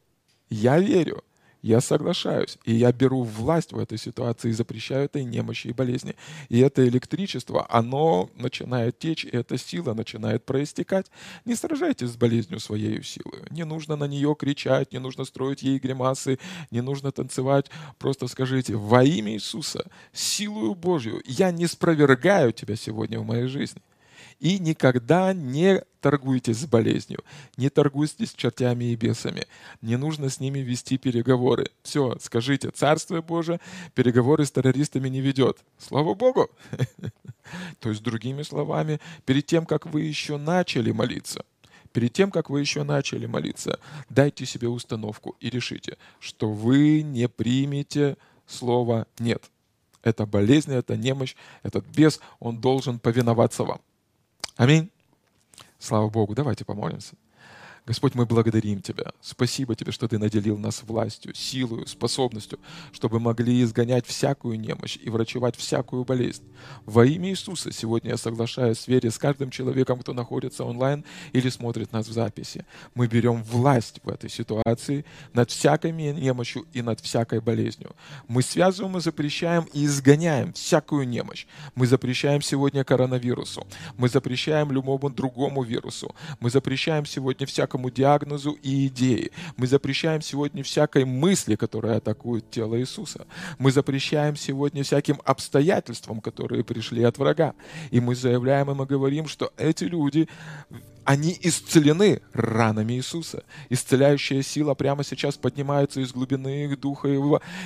я 0.51 0.79
верю, 0.79 1.25
я 1.65 1.81
соглашаюсь, 1.81 2.59
и 2.67 2.75
я 2.75 2.93
беру 2.93 3.23
власть 3.23 3.73
в 3.73 3.79
этой 3.79 3.97
ситуации 3.97 4.51
и 4.51 4.53
запрещаю 4.53 5.07
этой 5.07 5.25
немощи 5.25 5.69
и 5.69 5.73
болезни. 5.73 6.15
И 6.51 6.61
это 6.61 6.87
электричество, 6.87 7.67
оно 7.71 8.29
начинает 8.35 8.99
течь, 8.99 9.25
и 9.25 9.31
эта 9.31 9.57
сила 9.57 9.95
начинает 9.95 10.45
проистекать. 10.45 11.07
Не 11.47 11.55
сражайтесь 11.55 12.11
с 12.11 12.17
болезнью 12.17 12.61
своей 12.61 13.03
силой. 13.03 13.45
Не 13.49 13.65
нужно 13.65 13.97
на 13.97 14.05
нее 14.05 14.37
кричать, 14.39 14.93
не 14.93 14.99
нужно 14.99 15.25
строить 15.25 15.63
ей 15.63 15.79
гримасы, 15.79 16.39
не 16.71 16.83
нужно 16.83 17.13
танцевать. 17.13 17.71
Просто 17.99 18.29
скажите, 18.29 18.77
во 18.77 19.03
имя 19.03 19.33
Иисуса, 19.33 19.87
силою 20.13 20.75
Божью, 20.75 21.23
я 21.25 21.51
не 21.51 21.67
спровергаю 21.67 22.53
тебя 22.53 22.77
сегодня 22.77 23.19
в 23.19 23.25
моей 23.25 23.47
жизни. 23.47 23.81
И 24.41 24.59
никогда 24.59 25.33
не 25.33 25.83
торгуйтесь 26.01 26.59
с 26.59 26.67
болезнью, 26.67 27.25
не 27.57 27.71
торгуйтесь 27.71 28.31
с 28.31 28.35
чертями 28.35 28.85
и 28.87 28.97
бесами. 28.97 29.47
Не 29.81 29.97
нужно 29.97 30.29
с 30.29 30.39
ними 30.39 30.59
вести 30.59 30.99
переговоры. 30.99 31.71
Все, 31.83 32.17
скажите, 32.21 32.71
Царствие 32.71 33.23
Божие 33.23 33.61
переговоры 33.95 34.45
с 34.45 34.51
террористами 34.51 35.09
не 35.09 35.21
ведет. 35.21 35.59
Слава 35.79 36.15
Богу! 36.15 36.51
То 37.81 37.89
есть, 37.89 38.03
другими 38.03 38.43
словами, 38.43 39.01
перед 39.25 39.47
тем, 39.47 39.67
как 39.67 39.87
вы 39.87 40.03
еще 40.03 40.37
начали 40.37 40.91
молиться, 40.91 41.45
перед 41.93 42.13
тем, 42.13 42.31
как 42.31 42.51
вы 42.51 42.61
еще 42.61 42.83
начали 42.83 43.27
молиться, 43.27 43.79
дайте 44.11 44.45
себе 44.45 44.69
установку 44.69 45.37
и 45.41 45.49
решите, 45.49 45.97
что 46.19 46.51
вы 46.51 47.03
не 47.03 47.29
примете 47.29 48.17
слово 48.47 49.07
«нет». 49.19 49.51
Это 50.03 50.27
болезнь, 50.27 50.73
это 50.73 50.99
немощь, 50.99 51.35
этот 51.63 51.87
бес, 51.87 52.21
он 52.41 52.61
должен 52.61 52.99
повиноваться 52.99 53.65
вам. 53.65 53.81
Аминь. 54.57 54.91
Слава 55.79 56.09
Богу. 56.09 56.35
Давайте 56.35 56.65
помолимся. 56.65 57.15
Господь, 57.87 58.15
мы 58.15 58.25
благодарим 58.25 58.81
Тебя. 58.81 59.13
Спасибо 59.21 59.75
Тебе, 59.75 59.93
что 59.93 60.09
Ты 60.09 60.19
наделил 60.19 60.57
нас 60.57 60.83
властью, 60.85 61.35
силой, 61.35 61.87
способностью, 61.87 62.59
чтобы 62.93 63.21
могли 63.21 63.63
изгонять 63.63 64.07
всякую 64.07 64.59
немощь 64.59 64.97
и 65.03 65.11
врачевать 65.11 65.55
всякую 65.55 66.07
болезнь. 66.07 66.45
Во 66.87 67.05
имя 67.05 67.29
Иисуса 67.29 67.73
сегодня 67.73 68.13
я 68.13 68.17
соглашаюсь 68.17 68.79
в 68.79 68.89
вере 68.89 69.11
с 69.11 69.19
каждым 69.19 69.51
человеком, 69.51 69.99
кто 69.99 70.15
находится 70.15 70.65
онлайн 70.65 71.05
или 71.35 71.51
смотрит 71.51 71.93
нас 71.93 72.09
в 72.09 72.13
записи. 72.13 72.65
Мы 72.95 73.07
берем 73.07 73.43
власть 73.43 74.01
в 74.03 74.09
этой 74.09 74.31
ситуации 74.31 75.05
над 75.35 75.51
всякой 75.51 75.93
немощью 75.93 76.65
и 76.73 76.81
над 76.81 77.01
всякой 77.01 77.43
болезнью. 77.43 77.95
Мы 78.29 78.41
связываем 78.41 78.97
и 78.97 79.01
запрещаем 79.01 79.65
и 79.75 79.85
изгоняем 79.85 80.55
всякую 80.55 81.07
немощь. 81.07 81.45
Мы 81.75 81.87
запрещаем 81.87 82.41
сегодня 82.41 82.83
коронавирусу. 82.83 83.67
Мы 83.99 84.09
запрещаем 84.09 84.73
любому 84.73 85.11
другому 85.11 85.63
вирусу. 85.63 86.15
Мы 86.41 86.49
запрещаем 86.49 87.05
сегодня 87.05 87.47
всякую 87.47 87.74
всякому 87.75 87.91
диагнозу 87.91 88.53
и 88.63 88.87
идее. 88.87 89.31
Мы 89.57 89.67
запрещаем 89.67 90.23
сегодня 90.23 90.63
всякой 90.63 91.05
мысли, 91.05 91.57
которая 91.57 91.97
атакует 91.97 92.49
тело 92.51 92.79
Иисуса. 92.79 93.27
Мы 93.59 93.73
запрещаем 93.73 94.37
сегодня 94.37 94.85
всяким 94.85 95.21
обстоятельствам, 95.25 96.21
которые 96.21 96.63
пришли 96.63 97.03
от 97.03 97.19
врага. 97.19 97.55
И 97.91 98.01
мы 98.01 98.15
заявляем 98.15 98.71
и 98.71 98.75
мы 98.75 98.87
говорим, 98.87 99.27
что 99.27 99.53
эти 99.57 99.85
люди 99.85 100.29
они 101.05 101.37
исцелены 101.43 102.23
ранами 102.33 102.95
Иисуса. 102.95 103.43
Исцеляющая 103.69 104.43
сила 104.43 104.75
прямо 104.75 105.05
сейчас 105.05 105.37
поднимается 105.37 106.01
из 106.01 106.13
глубины 106.13 106.65
их 106.65 106.81
духа 106.81 107.09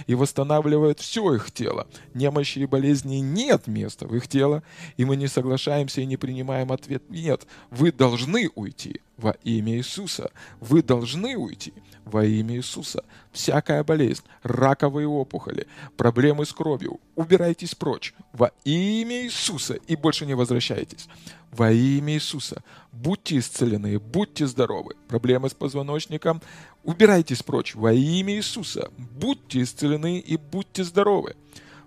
и 0.06 0.14
восстанавливает 0.14 0.98
все 0.98 1.34
их 1.34 1.52
тело. 1.52 1.86
Немощи 2.14 2.58
и 2.58 2.66
болезни 2.66 3.16
нет 3.16 3.68
места 3.68 4.06
в 4.06 4.16
их 4.16 4.26
тело, 4.26 4.62
и 4.96 5.04
мы 5.04 5.16
не 5.16 5.28
соглашаемся 5.28 6.00
и 6.00 6.06
не 6.06 6.16
принимаем 6.16 6.72
ответ 6.72 7.08
«нет». 7.10 7.46
Вы 7.70 7.92
должны 7.92 8.50
уйти 8.56 9.02
во 9.18 9.32
имя 9.44 9.76
Иисуса. 9.76 10.30
Вы 10.60 10.82
должны 10.82 11.36
уйти 11.36 11.74
во 12.04 12.24
имя 12.24 12.56
Иисуса. 12.56 13.04
Всякая 13.32 13.84
болезнь, 13.84 14.22
раковые 14.42 15.06
опухоли, 15.06 15.66
проблемы 15.96 16.46
с 16.46 16.52
кровью, 16.52 17.00
убирайтесь 17.16 17.74
прочь 17.74 18.14
во 18.32 18.52
имя 18.64 19.24
Иисуса 19.24 19.74
и 19.74 19.96
больше 19.96 20.24
не 20.24 20.34
возвращайтесь. 20.34 21.08
Во 21.50 21.70
имя 21.70 22.14
Иисуса 22.14 22.62
будьте 22.92 23.38
исцелены, 23.38 23.98
будьте 23.98 24.46
здоровы. 24.46 24.94
Проблемы 25.08 25.48
с 25.50 25.54
позвоночником, 25.54 26.40
убирайтесь 26.84 27.42
прочь 27.42 27.74
во 27.74 27.92
имя 27.92 28.36
Иисуса. 28.36 28.90
Будьте 28.96 29.62
исцелены 29.62 30.18
и 30.18 30.36
будьте 30.36 30.84
здоровы. 30.84 31.36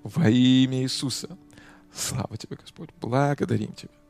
Во 0.04 0.30
имя 0.30 0.84
Иисуса. 0.84 1.38
Слава 1.94 2.38
тебе, 2.38 2.58
Господь. 2.58 2.90
Благодарим 3.00 3.74
тебя. 3.74 4.01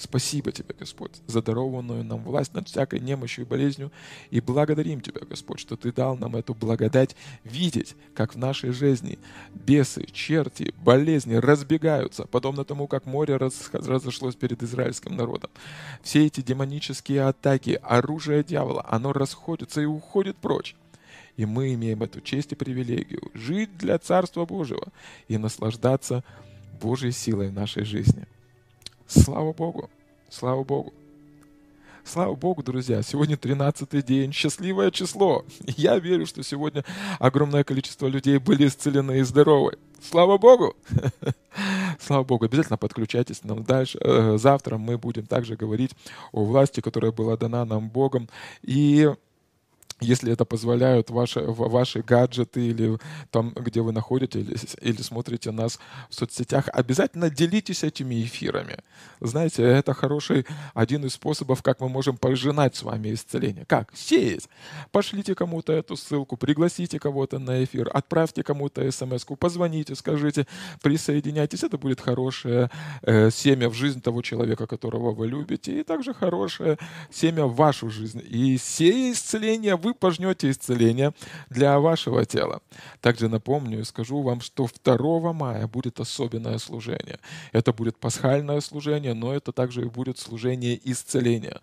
Спасибо 0.00 0.50
Тебе, 0.50 0.74
Господь, 0.78 1.20
за 1.26 1.42
дарованную 1.42 2.02
нам 2.02 2.24
власть 2.24 2.54
над 2.54 2.66
всякой 2.68 3.00
немощью 3.00 3.44
и 3.44 3.46
болезнью. 3.46 3.92
И 4.30 4.40
благодарим 4.40 5.02
Тебя, 5.02 5.20
Господь, 5.28 5.60
что 5.60 5.76
Ты 5.76 5.92
дал 5.92 6.16
нам 6.16 6.36
эту 6.36 6.54
благодать 6.54 7.14
видеть, 7.44 7.94
как 8.14 8.34
в 8.34 8.38
нашей 8.38 8.70
жизни 8.70 9.18
бесы, 9.52 10.06
черти, 10.10 10.72
болезни 10.82 11.34
разбегаются, 11.34 12.24
подобно 12.24 12.64
тому, 12.64 12.86
как 12.86 13.04
море 13.04 13.36
разошлось 13.36 14.36
перед 14.36 14.62
израильским 14.62 15.16
народом. 15.16 15.50
Все 16.02 16.24
эти 16.24 16.40
демонические 16.40 17.24
атаки, 17.24 17.78
оружие 17.82 18.42
дьявола, 18.42 18.86
оно 18.88 19.12
расходится 19.12 19.82
и 19.82 19.84
уходит 19.84 20.38
прочь. 20.38 20.76
И 21.36 21.44
мы 21.44 21.74
имеем 21.74 22.02
эту 22.02 22.22
честь 22.22 22.52
и 22.52 22.54
привилегию 22.54 23.30
жить 23.34 23.76
для 23.76 23.98
Царства 23.98 24.46
Божьего 24.46 24.88
и 25.28 25.36
наслаждаться 25.36 26.24
Божьей 26.80 27.12
силой 27.12 27.50
в 27.50 27.52
нашей 27.52 27.84
жизни. 27.84 28.26
Слава 29.10 29.52
Богу! 29.52 29.90
Слава 30.28 30.62
Богу! 30.62 30.94
Слава 32.04 32.36
Богу, 32.36 32.62
друзья, 32.62 33.02
сегодня 33.02 33.36
13 33.36 34.04
день, 34.06 34.32
счастливое 34.32 34.92
число. 34.92 35.44
Я 35.66 35.98
верю, 35.98 36.26
что 36.26 36.44
сегодня 36.44 36.84
огромное 37.18 37.64
количество 37.64 38.06
людей 38.06 38.38
были 38.38 38.68
исцелены 38.68 39.18
и 39.18 39.22
здоровы. 39.22 39.78
Слава 40.00 40.38
Богу! 40.38 40.76
Слава 42.00 42.22
Богу, 42.22 42.44
обязательно 42.44 42.78
подключайтесь 42.78 43.42
нам 43.42 43.64
дальше. 43.64 43.98
Э, 44.00 44.38
завтра 44.38 44.78
мы 44.78 44.96
будем 44.96 45.26
также 45.26 45.56
говорить 45.56 45.90
о 46.30 46.44
власти, 46.44 46.80
которая 46.80 47.10
была 47.10 47.36
дана 47.36 47.64
нам 47.64 47.88
Богом. 47.88 48.28
И 48.62 49.10
если 50.00 50.32
это 50.32 50.44
позволяют 50.44 51.10
ваши, 51.10 51.40
ваши 51.40 52.02
гаджеты 52.02 52.66
или 52.66 52.98
там, 53.30 53.52
где 53.54 53.80
вы 53.80 53.92
находитесь, 53.92 54.40
или, 54.40 54.90
или 54.90 55.02
смотрите 55.02 55.50
нас 55.50 55.78
в 56.08 56.14
соцсетях, 56.14 56.68
обязательно 56.72 57.30
делитесь 57.30 57.84
этими 57.84 58.22
эфирами. 58.22 58.78
Знаете, 59.20 59.62
это 59.62 59.94
хороший 59.94 60.46
один 60.74 61.04
из 61.04 61.14
способов, 61.14 61.62
как 61.62 61.80
мы 61.80 61.88
можем 61.88 62.16
пожинать 62.16 62.76
с 62.76 62.82
вами 62.82 63.14
исцеление. 63.14 63.64
Как? 63.66 63.90
Сеять. 63.94 64.48
Пошлите 64.92 65.34
кому-то 65.34 65.72
эту 65.72 65.96
ссылку, 65.96 66.36
пригласите 66.36 66.98
кого-то 66.98 67.38
на 67.38 67.64
эфир, 67.64 67.90
отправьте 67.92 68.42
кому-то 68.42 68.90
смс 68.90 69.24
позвоните, 69.38 69.94
скажите, 69.94 70.46
присоединяйтесь. 70.82 71.62
Это 71.62 71.78
будет 71.78 72.00
хорошее 72.00 72.70
э, 73.02 73.30
семя 73.30 73.68
в 73.68 73.74
жизнь 73.74 74.00
того 74.00 74.22
человека, 74.22 74.66
которого 74.66 75.12
вы 75.12 75.28
любите, 75.28 75.80
и 75.80 75.82
также 75.82 76.14
хорошее 76.14 76.78
семя 77.10 77.44
в 77.44 77.54
вашу 77.54 77.90
жизнь. 77.90 78.22
И 78.28 78.58
сея 78.58 79.12
исцеление 79.12 79.76
вы 79.76 79.89
пожнете 79.94 80.50
исцеление 80.50 81.12
для 81.48 81.78
вашего 81.78 82.24
тела. 82.24 82.60
Также 83.00 83.28
напомню 83.28 83.80
и 83.80 83.84
скажу 83.84 84.22
вам, 84.22 84.40
что 84.40 84.68
2 84.84 85.32
мая 85.32 85.66
будет 85.66 86.00
особенное 86.00 86.58
служение. 86.58 87.18
Это 87.52 87.72
будет 87.72 87.96
пасхальное 87.96 88.60
служение, 88.60 89.14
но 89.14 89.34
это 89.34 89.52
также 89.52 89.82
и 89.82 89.88
будет 89.88 90.18
служение 90.18 90.80
исцеления. 90.84 91.60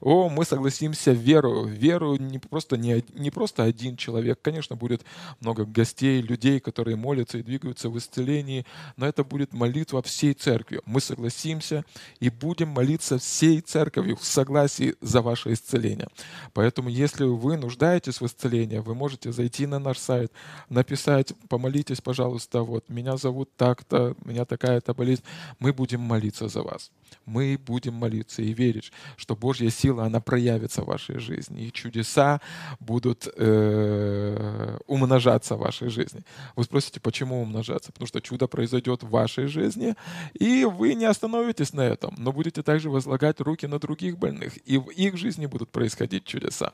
О, 0.00 0.28
мы 0.28 0.44
согласимся 0.44 1.12
веру. 1.12 1.64
Веру 1.64 2.16
не 2.16 2.38
просто, 2.38 2.76
не, 2.76 3.04
не 3.14 3.30
просто 3.30 3.64
один 3.64 3.96
человек. 3.96 4.40
Конечно, 4.42 4.76
будет 4.76 5.02
много 5.40 5.64
гостей, 5.64 6.22
людей, 6.22 6.60
которые 6.60 6.96
молятся 6.96 7.38
и 7.38 7.42
двигаются 7.42 7.88
в 7.88 7.98
исцелении, 7.98 8.64
но 8.96 9.06
это 9.06 9.24
будет 9.24 9.52
молитва 9.52 10.02
всей 10.02 10.34
церкви. 10.34 10.80
Мы 10.86 11.00
согласимся 11.00 11.84
и 12.18 12.30
будем 12.30 12.68
молиться 12.68 13.18
всей 13.18 13.60
церковью 13.60 14.16
в 14.16 14.24
согласии 14.24 14.94
за 15.00 15.22
ваше 15.22 15.52
исцеление. 15.52 16.08
Поэтому, 16.52 16.88
если 16.88 17.24
вы 17.24 17.56
нуждаетесь 17.70 18.20
в 18.20 18.26
исцелении, 18.26 18.78
вы 18.78 18.94
можете 18.94 19.32
зайти 19.32 19.66
на 19.66 19.78
наш 19.78 19.98
сайт, 19.98 20.32
написать, 20.68 21.32
помолитесь, 21.48 22.00
пожалуйста, 22.00 22.62
вот, 22.62 22.88
меня 22.88 23.16
зовут 23.16 23.48
так-то, 23.56 24.16
меня 24.24 24.44
такая-то 24.44 24.92
болезнь. 24.92 25.22
Мы 25.60 25.72
будем 25.72 26.00
молиться 26.00 26.48
за 26.48 26.62
вас. 26.62 26.90
Мы 27.26 27.58
будем 27.58 27.94
молиться 27.94 28.42
и 28.42 28.52
верить, 28.52 28.92
что 29.16 29.36
Божья 29.36 29.70
сила, 29.70 30.04
она 30.04 30.20
проявится 30.20 30.82
в 30.82 30.86
вашей 30.86 31.18
жизни, 31.18 31.66
и 31.66 31.72
чудеса 31.72 32.40
будут 32.80 33.28
э, 33.36 34.78
умножаться 34.86 35.54
в 35.54 35.60
вашей 35.60 35.90
жизни. 35.90 36.22
Вы 36.56 36.64
спросите, 36.64 36.98
почему 37.00 37.42
умножаться? 37.42 37.92
Потому 37.92 38.08
что 38.08 38.20
чудо 38.20 38.48
произойдет 38.48 39.02
в 39.02 39.10
вашей 39.10 39.46
жизни, 39.46 39.94
и 40.34 40.64
вы 40.64 40.94
не 40.94 41.04
остановитесь 41.04 41.72
на 41.72 41.82
этом, 41.82 42.14
но 42.18 42.32
будете 42.32 42.62
также 42.62 42.90
возлагать 42.90 43.40
руки 43.40 43.66
на 43.66 43.78
других 43.78 44.18
больных, 44.18 44.56
и 44.68 44.78
в 44.78 44.90
их 44.90 45.16
жизни 45.16 45.46
будут 45.46 45.70
происходить 45.70 46.24
чудеса. 46.24 46.72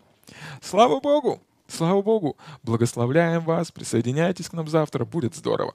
Слава 0.60 1.00
Богу! 1.00 1.40
Слава 1.68 2.02
Богу! 2.02 2.36
Благословляем 2.62 3.42
вас, 3.42 3.72
присоединяйтесь 3.72 4.48
к 4.48 4.52
нам 4.52 4.68
завтра, 4.68 5.04
будет 5.04 5.34
здорово. 5.34 5.74